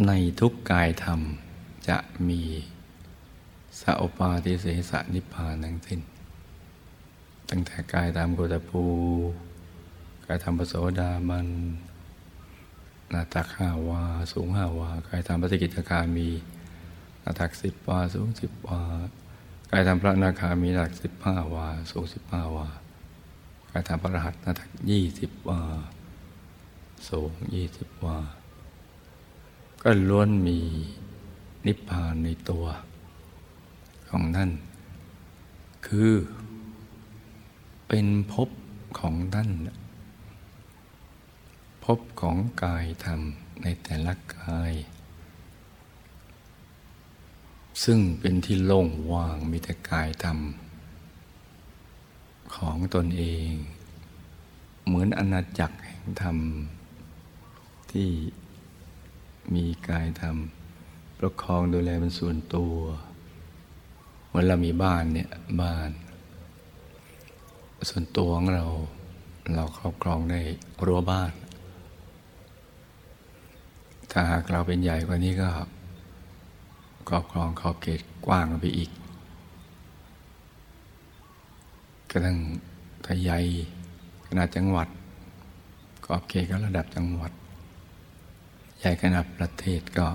[0.06, 1.20] ในทุกกายธรรม
[1.88, 2.42] จะมี
[3.80, 6.00] สัพปาติเสสนิพพานทั้งสิ้น
[7.50, 8.84] ตั้งแต่กายธรรมโกตภู
[10.26, 11.48] กายธรรมปโสดามัน
[13.12, 14.02] นาตักห้าวา
[14.32, 16.28] สูงห้าวา กายธรรมปฏิกิจคามี
[17.22, 18.82] นาตักสิบวา สูงสิบวา
[19.70, 22.68] กายธรรมพระนาคามีหลักสิบห้าวา สูงสิบห้าวา
[23.72, 25.60] กายธรรมพระรหัสนาทักยี่สิบวา
[27.08, 28.18] สูงยี่สิบวา
[29.82, 30.58] ก็ล้วนมี
[31.66, 32.64] นิพพานในตัว
[34.10, 34.50] ของท่าน
[35.86, 36.12] คือ
[37.88, 38.48] เป็นภพ
[38.98, 39.50] ของท่าน
[41.84, 43.20] ภพของกายธรรม
[43.62, 44.72] ในแต่ละกาย
[47.84, 50.38] ซึ่งเป็นที่โล่งว่างมีแต่กายธรรม
[52.56, 53.50] ของตนเอง
[54.86, 56.36] เหมือนอาณาจักรแห่งธรรม
[57.92, 58.08] ที่
[59.54, 60.36] มีกายธรรม
[61.18, 62.74] ประคองดูแลเป็นส่วนตัว
[64.26, 65.30] เหมือนเรามีบ้านเนี่ย
[65.62, 65.90] บ้าน
[67.88, 68.64] ส่วนตัวของเรา
[69.54, 70.40] เราครอบครองได้
[70.86, 71.32] รั้วบ้าน
[74.10, 75.50] ถ้าหากเราเป็นใหญ่กว่านี้ก็
[77.08, 78.90] ครอบครองขอบเขตกว้างไปอีก
[82.10, 82.38] กระทั่ง
[83.06, 83.44] ทยาย
[84.26, 84.88] ขนาดจังหวัด
[86.04, 87.32] ขอบเขตก็ระดับจังหวัด
[88.84, 90.08] ใหญ่ขนาดประเทศก็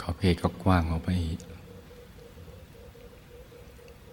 [0.00, 1.08] ขอบเขตก็กว้างออกไป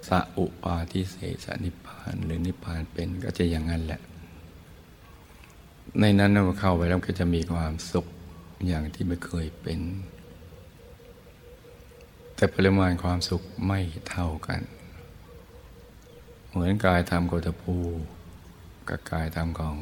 [0.08, 4.02] สัอุปาทิเสสนิพานหรือนิพานเป็นก็จะอย่างนั้นแหละ
[6.00, 8.06] ในนั้นเราเข้าไปแล้วก็จะมีความสุข
[8.68, 9.80] อย่างที่ไม่เคยเป็น
[12.36, 13.80] แต่ปริมาณความสุขไม่
[14.10, 14.62] เท่ากัน
[16.50, 17.76] เหมือนกายธรรมโกตภู
[18.90, 19.76] กับกายธรรมของ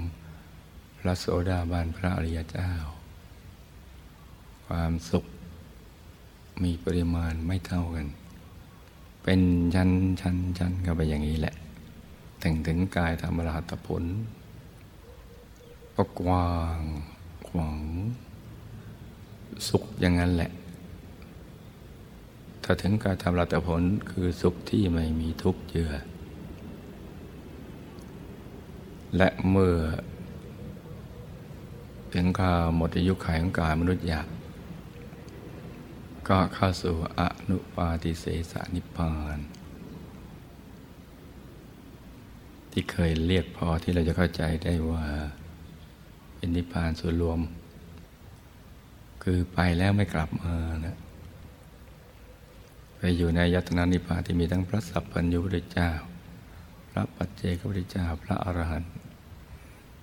[1.07, 2.69] ระโสดาบันพระอริยเจ้า
[4.65, 5.25] ความสุข
[6.63, 8.07] มีปริมาณไม่เท่ากัน
[9.23, 9.39] เป็น
[9.75, 9.89] ชั้น
[10.21, 11.55] ชั้นชั้นกันไปอย่างนี้แหละ
[12.43, 14.03] ถึงถึงกายธรรมราตผล
[15.95, 16.81] ก็กว้าง
[17.47, 17.81] ขวาง
[19.67, 20.51] สุขอย่างนั้นแหละ
[22.63, 25.91] ถ้าถึงการทำรัตผลคือสุขที่ไม่มีทุกข์เจือ
[29.17, 29.75] และเมื่อ
[32.13, 34.27] ถึงข่าวหมดอายุขัยของกายมนุษย์หยาบ
[36.27, 39.37] ก็เข้าสู่อนุปาติเสสนิพาน
[42.71, 45.05] ที่เคยเรียกพอที่เราจะเข้าใจได้ว่า
[46.35, 47.39] เป็นนิพพานส่วนรวม
[49.23, 50.97] คือไปแล้วไม่กลับมานะ
[52.97, 55.89] ไปอยู่ในยตนานิพพานที่มีทั้งพระสัพพัญญุพุทธเจ้า
[56.89, 58.91] พระปัจเจกพุทธเจ้าพระอรหันต์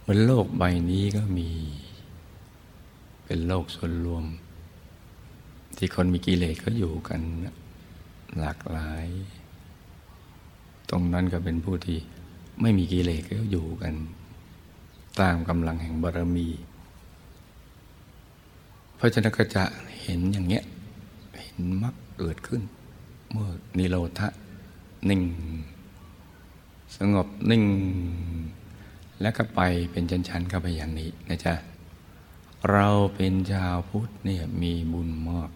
[0.05, 1.51] บนโลกใบนี้ก็มี
[3.33, 4.25] เป็นโลกส่วนรวม
[5.77, 7.21] ที่คนมีกิเลสก็อยู่กัน
[8.39, 9.07] หลากหลาย
[10.91, 11.99] ตรงนั้นก็เป็นผู้ที่
[12.61, 13.95] ไม่มีกิเลสก็อยู่กัน
[15.21, 16.49] ตามกำลังแห่งบารมี
[18.97, 19.65] เพราะฉะนั้นก็จะ
[20.03, 20.65] เห็นอย่างเงี้ย
[21.43, 22.63] เห็นมรรคเกิดขึ้น
[23.31, 24.29] เมื่อนิโรธะ
[25.09, 25.23] นิ่ง
[26.97, 27.65] สงบนิ่ง
[29.21, 31.55] แล้วก็ไปเป็นชั้นๆเข้าไปอย่างนี้นะจ๊ะ
[32.69, 35.51] เราเป็นชาวพุทธเนี่ยมีบุญมาก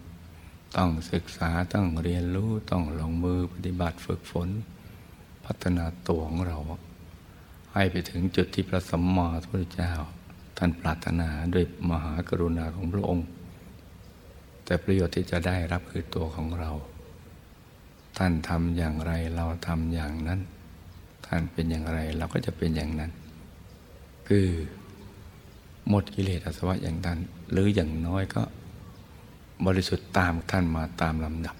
[0.77, 4.49] ต้องศึกษาต้องเรียนรู้ต้องลงมือปฏิบัติฝึกฝน
[5.45, 6.59] พัฒนาตัวของเรา
[7.73, 9.93] ให้ไปถึงจุดที่พระสัมมาสัมพุทธเจ้า
[10.59, 13.27] ท่านปรารถนาด้วยมหากรุณาของพระองค์
[14.64, 16.71] แต่ประโยชน์ที่จะได้รับคือตัวของเรา
[18.19, 20.40] ท่านทำอย่างไรเราทำอย่างนั้น
[21.27, 23.11] ท่านเป็นอย่างไรเราก็จะเป็นอย่างนั้น
[24.29, 24.49] คือ
[25.88, 27.18] หมดกิเลสอาสวะอย่างท่าน
[27.51, 28.42] หรืออย่างน้อยก็
[29.66, 31.57] บริสุทธิ์ตามท่านมาตามลำดับ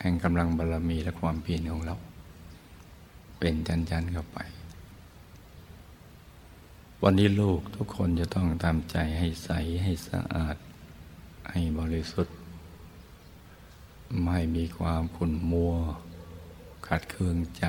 [0.00, 1.96] แห่งกำลังบารรมีและความเพียรของเรา
[3.38, 4.38] เป็นชั้นๆเข้าไป
[7.02, 9.50] วันนี้ลูกทุกคนจะต้องตามใจให้ใส
[9.82, 10.56] ให้สะอาด
[11.50, 12.34] ให้บริสุทธิ์
[14.24, 15.74] ไม่มีความขุ่นมัว
[16.86, 17.64] ขัดเคืองใจ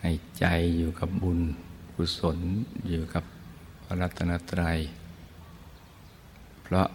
[0.00, 1.40] ให้ใจอยู่กับบุญ
[1.94, 2.38] กุศล
[2.88, 3.24] อยู่กับ
[3.94, 4.78] ระรัตนตรัย
[6.62, 6.88] เพราะ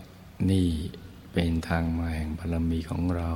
[0.51, 0.67] นี่
[1.33, 3.31] เป็นทางมาแห่งบารมีของเรา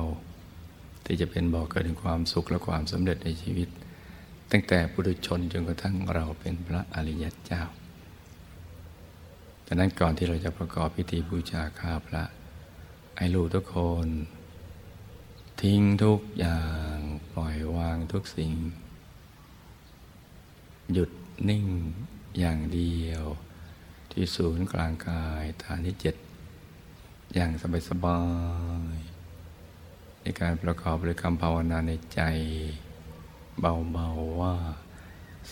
[1.04, 3.68] ที่จะเป็นบ่อกเกิดถึงความสุขและความสำเร็จในชีวิต
[4.50, 7.62] ตั้งแต่ปุถุชนจนกระทั่งเราเป็นพระอริยเจ้า
[9.66, 12.24] ดังนั้นก่อนที่เราจะประกอบพิธีบูชาข้าพระ
[13.16, 14.08] ไอ้ลูกทุกคน
[15.62, 16.62] ทิ้งทุกอย่า
[16.94, 16.96] ง
[17.32, 18.52] ปล่อยวางทุกสิ่ง
[20.92, 21.10] หยุด
[21.48, 21.64] นิ่ง
[22.38, 23.24] อย่างเดียว
[24.16, 26.14] ที่ศูนย์กลางกายฐานที่เจ็ด
[27.34, 27.50] อย่าง
[27.88, 28.20] สบา
[28.96, 32.20] ยๆในการประกอบบริกรรมภาวนาในใจ
[33.60, 34.54] เบาๆว่า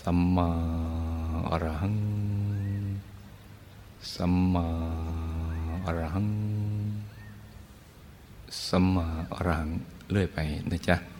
[0.01, 0.51] สัมมา
[1.49, 1.97] อรหัง
[4.15, 4.67] สัมมา
[5.85, 6.29] อรหัง
[8.67, 9.69] สัมมาอรหัง
[10.11, 10.37] เรื่อยไป
[10.71, 11.12] นะจ๊ะ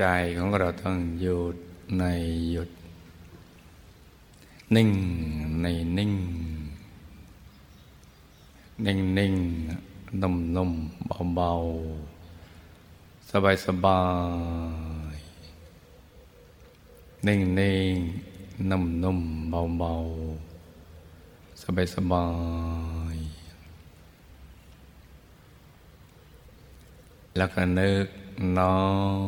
[0.00, 0.06] ใจ
[0.38, 1.56] ของเราต้องหยุด
[1.98, 2.04] ใน
[2.50, 2.70] หยุด
[4.74, 4.90] นิ่ง
[5.62, 5.66] ใน
[5.98, 6.12] นิ่ง
[8.86, 9.34] นิ่งนิ่ง
[10.22, 10.70] นุ่มนุ่ม
[11.06, 11.50] เบาเบา
[13.30, 14.00] สบายสบา
[15.14, 15.16] ย
[17.26, 17.94] นิ่งนิ่ง
[18.70, 19.92] นุ่มนุ่มเบาเบา
[21.62, 22.26] สบายสบา
[23.14, 23.16] ย
[27.36, 28.06] แล้วก็นึก
[28.58, 28.76] น้อ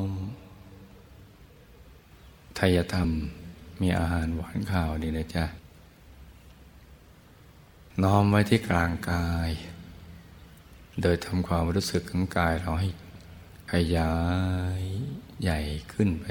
[0.06, 0.32] ม
[2.64, 3.11] ทายธรรม
[3.81, 5.44] มีอาหารหวานข้าวนี่นะจ๊ะ
[8.03, 9.51] น้อมไว้ที่กลางกาย
[11.03, 12.88] โดยทำความรู้สึกของกายเราให้
[13.72, 14.14] ขยา
[14.81, 14.83] ย
[15.42, 15.59] ใหญ่
[15.92, 16.27] ขึ้นไป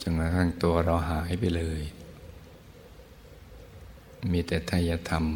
[0.00, 1.82] จนกระทั่งตัวเราหายไปเลย
[4.32, 5.26] มีแต่ทายธรรม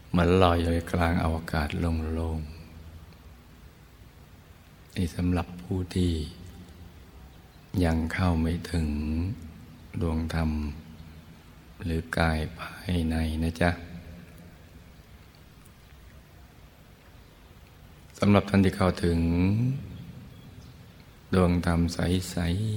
[0.15, 2.61] มือนลอยอยู่กลางอวกาศโล่งๆ
[4.95, 6.11] นี่สำหรับผู้ที่
[7.83, 8.87] ยังเข้าไม่ถึง
[10.01, 10.49] ดวงธรรม
[11.83, 13.69] หรือกายภายในนะจ๊ะ
[18.19, 19.19] สำหรับท่านที่เข้าถึง
[21.33, 22.35] ดวงธรรมใส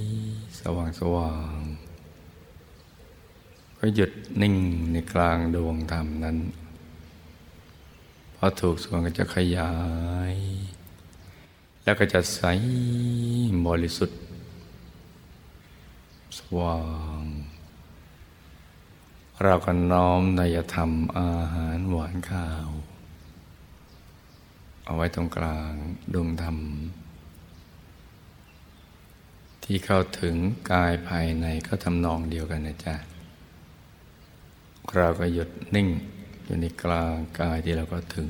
[0.09, 1.57] ๆสว่างสว่าง
[3.77, 4.55] ก็หยุดนิ่ง
[4.91, 6.37] ในกลางดวงธรรมนั้น
[8.35, 9.73] พอถูกส่วนก็จะขยา
[10.33, 10.35] ย
[11.83, 12.41] แล้วก็จะใส
[13.67, 14.19] บริสุทธิ์
[16.37, 16.77] สว่า
[17.21, 17.23] ง
[19.43, 22.69] เราก็น้อมนยธรรมอาหารหวานข้าว
[24.85, 25.73] เอาไว้ตรงกลาง
[26.13, 26.57] ดวงธรรม
[29.63, 30.35] ที่เข้าถึง
[30.71, 32.95] กายภายในก็ทำนองเดียวกันนะจ๊ะ
[34.97, 35.87] เราก็หยุดนิ่ง
[36.45, 38.29] อยู่ในกลางกายที่เราก็ถึง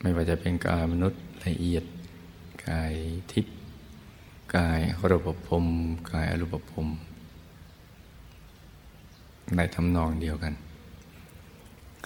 [0.00, 1.84] ไม่ว่าจะเป็นกายมนุษย์ละเอียด
[2.68, 2.92] กาย
[3.32, 3.56] ทิพย์
[4.56, 5.64] กายรูปภพ
[6.12, 6.86] กายอรูปภพ
[9.56, 10.54] ในทำนองเดียวกัน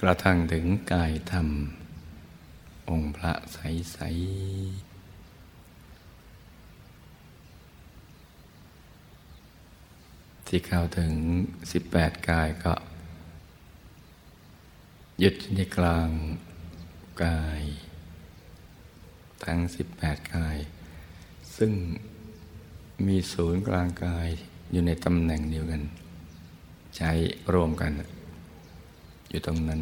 [0.01, 1.49] กระทั่งถึงกายธรรม
[2.89, 4.91] องค์พระใสๆ
[10.47, 11.13] ที่เข้าถึง
[11.73, 12.73] สิบแปดกายก็
[15.23, 16.11] หยุดในกลาง
[17.25, 17.63] กาย
[19.45, 20.57] ทั้งสิบแปดกาย
[21.57, 21.73] ซึ่ง
[23.07, 24.29] มีศูนย์กลางกาย
[24.71, 25.83] อยู่ในตำแหน่งเดียวกัน
[26.97, 27.11] ใช้
[27.55, 27.93] รวมกัน
[29.29, 29.81] อยู่ตรงนั้น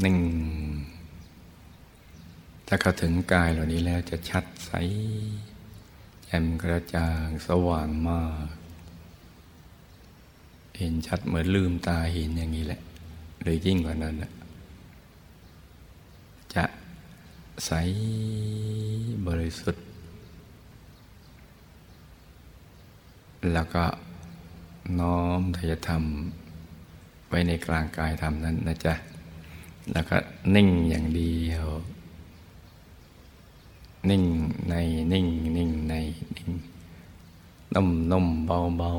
[0.00, 0.18] หนึ่ง
[2.66, 4.70] ถ้าเข้าถึงกายเหล่านี้แล้วจะชัดใส
[6.24, 8.48] แจ่มกระจ่างสว่างมาก
[10.78, 12.82] เห็นชัดเหมือนลืมตาเห็นอย่างนี้แหละ
[13.42, 14.14] หรือยิ่งกว่านั้น
[16.54, 16.64] จะ
[17.66, 17.70] ใส
[19.26, 19.84] บริสุทธิ์
[23.52, 23.84] แล้วก็
[24.98, 26.02] น้อมทยธรรม
[27.28, 28.94] ไว้ในกลางกายธรรมนั้นนะจ๊ะ
[29.92, 30.16] แล้วก็
[30.54, 31.66] นิ่งอย่างเดียว
[34.10, 34.24] นิ่ง
[34.68, 34.74] ใน
[35.12, 35.26] นิ่ง
[35.56, 35.94] นิ่งใน
[36.36, 36.50] นิ่ง
[37.74, 38.90] นุ่มนุ่มเบาเบา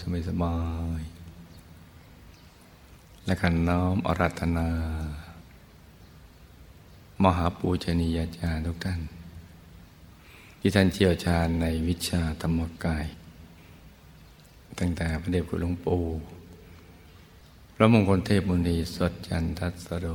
[0.00, 0.56] สบายสบา
[1.00, 1.02] ย
[3.26, 4.68] และขันน้อมอรัตนา
[7.22, 9.00] มหาปูชนียาจารย์ทุกท่าน
[10.60, 13.06] ที่ท่านเชี่ยวชาญในวิชาธรรมกาย
[14.78, 16.02] ตั้งแต่พระเดชคุณหลวงปู่
[17.74, 20.06] พระมงคลเทพมุนีสดจันทัสโร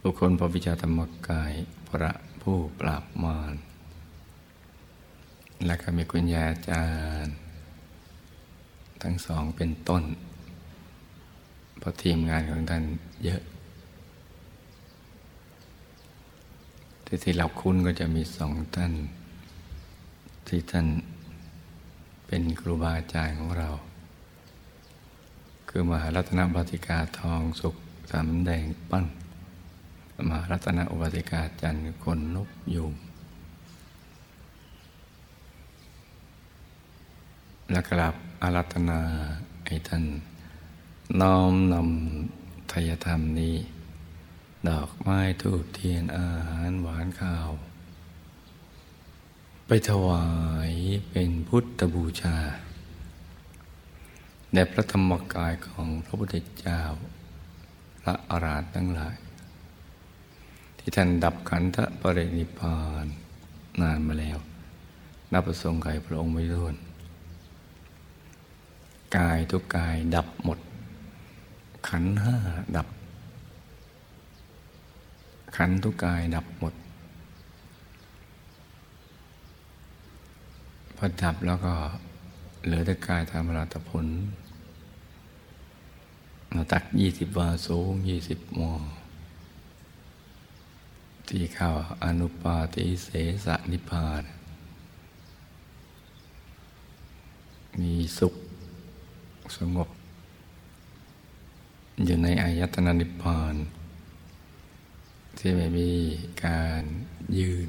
[0.00, 1.52] บุคคลพระวิชาธรรมกาย
[1.88, 2.12] พระ
[2.42, 3.54] ผู้ปราบมาร
[5.66, 6.86] และก็มีคุณยาอาจา
[7.24, 7.34] รย์
[9.02, 10.04] ทั้งสองเป็นต้น
[11.78, 12.82] เพราะทีมงานของท่าน
[13.24, 13.42] เยอะ
[17.04, 18.92] ที่ที่เราคุ้นก็จะมีสองท่าน
[20.48, 20.86] ที่ท่าน
[22.26, 23.70] เป็นครูบาอาจารย์ของเรา
[25.68, 27.76] คือมหารัตนบัติกาทองสุข
[28.12, 29.06] สำแดงปั้น
[30.28, 32.92] มหารัตนอุบาสิกาจันทร์คนนกยูง
[37.70, 39.00] และกราบอารัตนา
[39.64, 40.04] ไอ้ท่าน
[41.20, 43.56] น้อมนำทยธรรมนี้
[44.68, 47.50] ดอกไม้ทูบเทียนอาหารหวานข้าว
[49.66, 50.26] ไปถวา
[50.70, 50.72] ย
[51.10, 52.36] เป็นพุทธบูชา
[54.52, 56.80] ในพระธรรมกายของพระพุทธเจ้า
[58.00, 59.16] พระอรหันต์ทั้งหลาย
[60.78, 63.06] ที่ท่านดับขันธปรินิพาน
[63.80, 64.38] นานมาแล้ว
[65.32, 66.76] นับประสงค์ไขพระองค์ไม่ท้วน
[69.16, 70.58] กายทุกกายดับหมด
[71.88, 72.36] ขันห้า
[72.76, 72.88] ดับ
[75.56, 76.74] ขันทุกกายดับหมด
[80.96, 81.74] พอดับแล้วก็
[82.64, 84.06] เหลือแต่กายธรรมราตผล
[86.72, 88.72] ตักยี่สิบวาสูงยี่สิบมอ
[91.28, 91.70] ที่เข้า
[92.04, 93.08] อนุปาติเส
[93.44, 94.22] สนิพาน
[97.80, 98.34] มีสุข
[99.56, 99.88] สงบ
[102.04, 103.54] อยู่ในอายตนะนิพพาน
[105.38, 105.90] ที่ไม่มี
[106.44, 106.82] การ
[107.38, 107.68] ยืน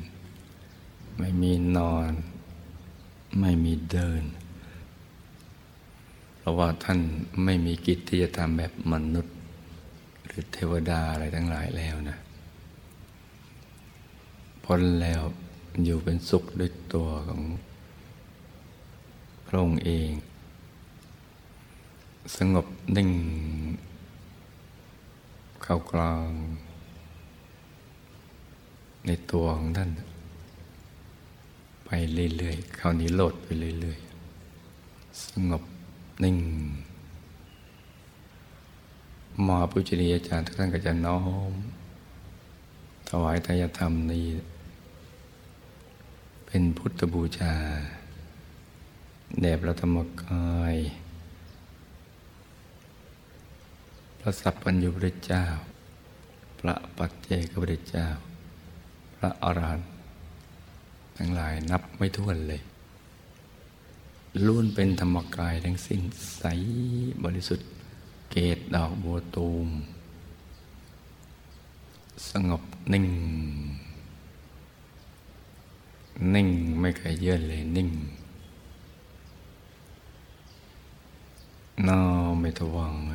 [1.18, 2.12] ไม่มีนอน
[3.40, 4.24] ไม่มีเดิน
[6.38, 7.00] เพราะว่าท่าน
[7.44, 9.36] ไม่มีกิจที่จะทำแบบมนุษย์
[10.26, 12.18] หรือเทวดาอะไรทั้งหลายแล้วนะ
[14.64, 15.22] พ้นแล้ว
[15.84, 17.42] อยู่เป็นสุขด้วยตัวของ
[19.48, 20.10] พระองค์เอง
[22.38, 22.66] สงบ
[22.96, 23.10] นิ่ง
[25.70, 26.30] เข้ากลาง
[29.06, 29.92] ในตัวของท่าน
[31.86, 31.90] ไป
[32.38, 33.48] เรื่อยๆเข้านิโรธไป
[33.82, 35.64] เรื่อยๆ สงบ
[36.24, 36.38] นิ่ง
[39.48, 41.54] มาปุจริยอาจารย์ทุกท่านก็จะน้อม
[43.10, 44.26] ถวายทายธรรมนี้
[46.46, 47.56] เป็นพุทธบูชา
[49.42, 50.76] แด่พระธรรมกาย
[54.17, 55.46] พ ระสัพพัญญุพระเจ้า
[56.60, 58.08] พระปัจเจกพระเจ้า
[59.16, 59.90] พระอรหันต์
[61.18, 62.62] ทั้งหลายนับไม่ถ้วนเลย
[64.46, 66.02] ล้วนเป็นธรรมกายทั้งสิ้น
[66.38, 66.44] ใส
[67.24, 67.68] บริสุทธิ์
[68.32, 69.68] เกตดอกบัวตูม
[72.30, 72.64] สงบ
[72.94, 73.08] นิ่ง
[76.34, 76.50] นิ่ง
[76.82, 77.90] ไม่เคยเยื่อนเลยนิ่ง
[81.88, 82.02] นอ
[82.40, 83.14] ไม่ทวงไง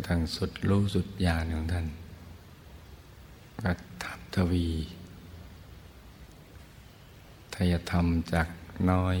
[0.00, 1.86] ก็ทางสุดรู้สุดญาณของท่าน
[3.62, 3.72] ก็
[4.02, 4.68] ทับทวี
[7.54, 8.48] ทายธรรมจาก
[8.90, 9.16] น้อย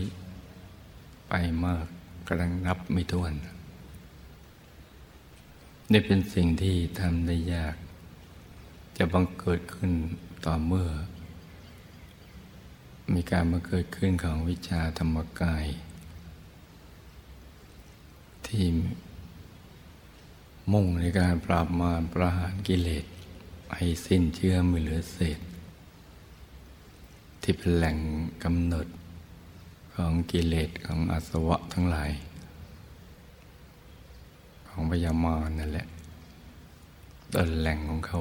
[1.28, 1.86] ไปมาก
[2.26, 3.34] กำลังนับไม่ถ้วน
[5.92, 7.76] นี่เป็นสิ่งที่ทำได้ยาก
[8.98, 9.92] จะบังเกิดขึ้น
[10.46, 10.88] ต่อเมื่อ
[13.14, 15.66] มีการมาเกิดขึ้นของวิชาธรรมกาย
[18.46, 18.64] ที่
[20.72, 23.04] มุ่งในการปราบมารประหารกิเลส
[23.74, 25.40] ให้สิ้นเชื่อมือเหลือเศษ
[27.42, 27.96] ที่เป็นแหล่ง
[28.44, 28.86] กำหนด
[29.94, 32.10] ของกิเลสของอาสวะทั้งหลาย
[34.68, 35.86] ของพยามารนั่นแหละ
[37.34, 38.20] ต้นแหล่งของเขา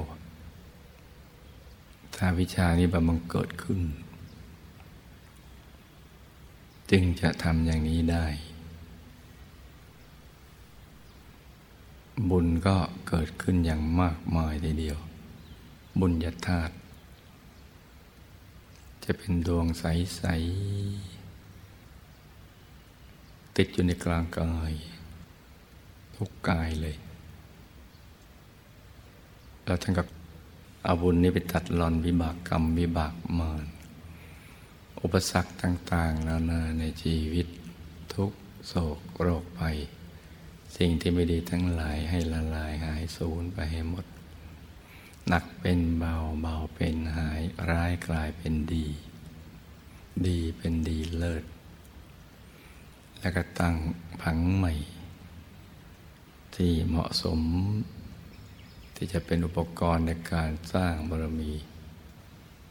[2.16, 3.80] ถ้าวิชานี้บังเกิดขึ้น
[6.92, 8.26] จึงจะทำอย่างนี้ได้
[12.30, 12.76] บุญก็
[13.08, 14.98] เกิดขึ้นอย่างมากมายทีเดียว
[16.00, 16.74] บุญญาธาตุ
[19.04, 20.24] จะเป็นดวงใส
[21.06, 21.16] ๆ
[23.56, 24.74] ติดอยู่ในกลางกาย
[26.16, 26.96] ทุกกายเลย
[29.66, 30.04] แล้วท่านก็
[30.84, 33.66] เอาบุญนี้ไปตัดรอนวิบากกรรมวิบากมาร
[35.02, 37.48] อุปสรรคต่างๆนานาในชีวิต
[38.14, 38.32] ทุก
[38.68, 39.78] โศกโรคภัย
[40.78, 44.06] สิ่งที่ไม่ดีทั้งหลายให้ละลายหายสูญไปให้หมด
[45.28, 48.88] หนักเป็นเบาเบาเป็นหายร้ายกลายเป็นดี
[50.28, 51.44] ดีเป็นดีเลิศ
[53.20, 53.76] แล้วก็ตั้ง
[54.22, 54.74] ผังใหม่
[56.56, 57.40] ที่เหมาะสม
[58.96, 61.54] ที่จะเป็นอุปกรณ์ในการสร้างบารมี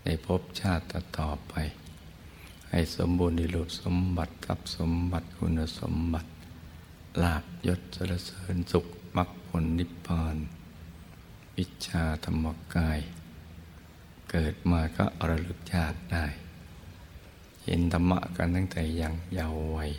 [0.05, 0.85] ในภพชาติ
[1.19, 1.55] ต่อไป
[2.71, 6.36] ให้สมบูรณ์ดีรูปสมบัติทรัพย์สมบัติคุณสมบัติ
[7.23, 8.87] ลาบยศสรเสริญสุข
[9.17, 10.37] มรรคผลนิพพาน
[11.57, 12.99] วิชาธรรมกาย
[14.31, 16.27] เกิดมาก็อรลึกชาติได้
[17.65, 19.91] เห็นธรรมะกันตั้งแต่ยังเยาว์วัย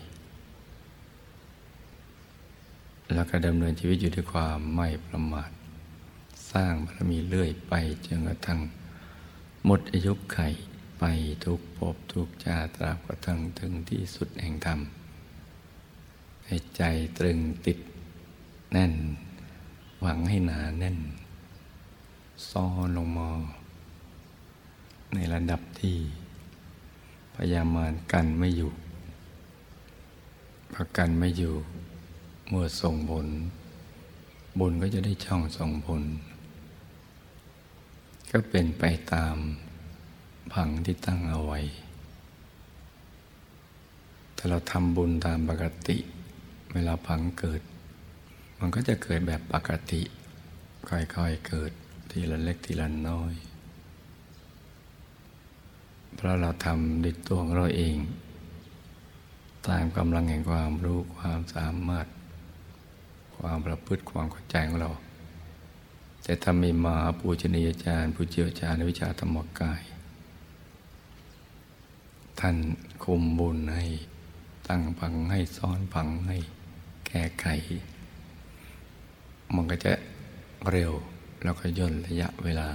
[3.14, 5.52] แล้วก็ดำเนินชีวิตอยู่ด้วยความไม่ประมาท
[6.52, 7.74] สร้างบารมีเรื่อยไป
[8.06, 8.60] จนกระทั่ง
[9.66, 10.40] หมดอายุไข
[11.00, 11.04] ไป
[11.44, 14.80] ทุกภพทุกชาตราบกระทั่งถึงที่สุดแห่งธรรม
[16.48, 16.84] ให้ใจ
[17.18, 17.80] ตรึงติด
[18.72, 18.94] แน่น
[20.02, 20.98] หวังให้หนาแน่น
[22.50, 23.30] ซ้อนลงมา
[25.14, 25.98] ในระดับที่
[27.36, 28.72] พยามารกันไม่อยู่
[30.74, 31.54] พอกันไม่อยู่
[32.50, 33.28] เมื่อส่งผล
[34.60, 36.04] บุญก็จะได้ช่องส่งผล
[38.32, 38.84] ก็เป็นไป
[39.14, 39.36] ตาม
[40.54, 41.60] ผังที่ตั้งเอาไว้
[44.36, 45.98] ถ้าเราทำบุญตามปกติ
[46.74, 47.62] เวลาผังเกิด
[48.60, 50.02] มันก็จะเกิดแบบปกติ
[50.90, 51.72] ค่อยๆเกิด
[52.12, 53.34] ทีละเล็กทีละน้อย
[56.16, 57.98] เพราะเราทำด้วยตัวของเราเอง
[59.68, 62.08] ตามกำลังแห่งความรู้ความสามารถ
[63.38, 64.92] ความประพฤติความเข้าใจของเรา
[66.24, 69.82] แต่ถ้ามีมาปูชนียาจารย์ผู้เจียวชาญในวิชาธรรมกาย
[72.40, 72.58] ท่าน
[73.04, 73.86] คุมบุญให้
[74.68, 76.38] ตั้งพังให้ซ้อนพังให้
[77.08, 77.46] แก้ไข
[79.56, 79.94] มันก็จะ
[80.72, 80.92] เร็ว
[81.44, 82.70] แล้วก็ย่นระยะเวลา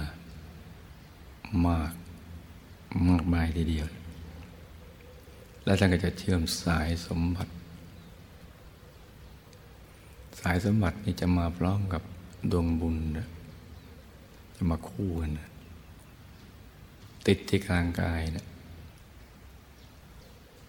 [1.65, 1.91] มาก
[3.09, 3.87] มากมายทีเดียว
[5.65, 7.51] แล้วท่านก็จะเชื่อมสายสมบัติ
[10.39, 12.01] สายสมบัตินี่จะมาพร้อมกับ
[12.51, 13.27] ดวงบุญนะ
[14.55, 15.47] จะมาคู่กันนะ
[17.27, 18.45] ติดที่กลางกายนะ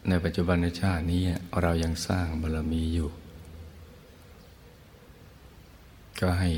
[0.08, 1.22] ในปัจจุบันชาตินี้
[1.62, 3.08] เรายังสร้างบารมีอยู่
[6.20, 6.50] ก็ให้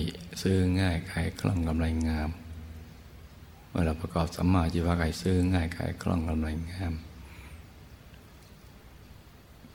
[0.43, 2.31] ซื้อง่ายขายคล่องกำไรงาม
[3.69, 6.95] เมื่อเราประกอบสัมมาชีวะไก่ซื้อง่ายขายคล่องกำไรงาม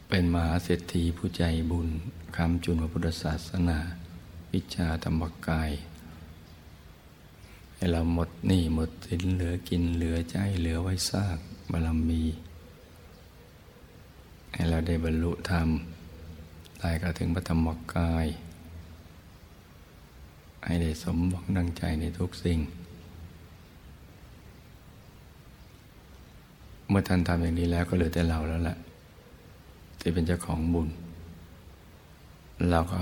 [0.09, 1.89] เป็นมหาเศรษฐีผู้ใจบุญ
[2.35, 3.79] คำจุนพระพุทธศาสนา
[4.53, 5.71] วิชาธรรมกาย
[7.75, 11.37] ให้เราหมดหนี้หมดสินเหลือกินเหลือใจเหลือไว้สร้าง
[11.71, 12.23] บารมี
[14.53, 15.67] ให้เราได้บรรลุธรรม
[16.79, 18.25] ได้กระถึงพระธรรมกาย
[20.65, 22.59] ให้ได้สมหวังดังใจในทุกสิ่ง
[26.87, 28.77] เมื่อท่านทำอย่างนี้แล้วก็เหลือแต่เราแล้วแหละ
[29.99, 30.89] ที่เป็นเจ้าของบุญ
[32.69, 32.97] เราก็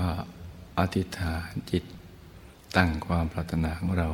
[0.78, 1.84] อธิษฐานจิต
[2.76, 4.08] ตั้งความปรารถนาของเรา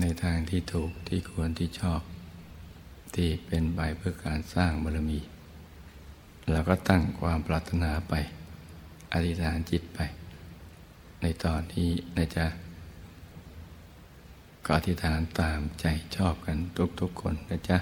[0.00, 2.00] ในทางที่ถูกที่ควรที่ชอบ
[3.14, 5.20] ที่เป็นไปเพื่อการสร้างบารมี
[6.50, 8.14] เราก็ตั้งความปรารถนาไป
[9.12, 10.00] อธิษฐานจิตไป
[11.20, 12.46] ในตอนนี้นะจ๊ะ
[14.64, 15.84] ก็อธิษฐานตามใจ
[16.16, 16.56] ชอบกัน
[17.00, 17.78] ทุกๆคนนะจ๊ะ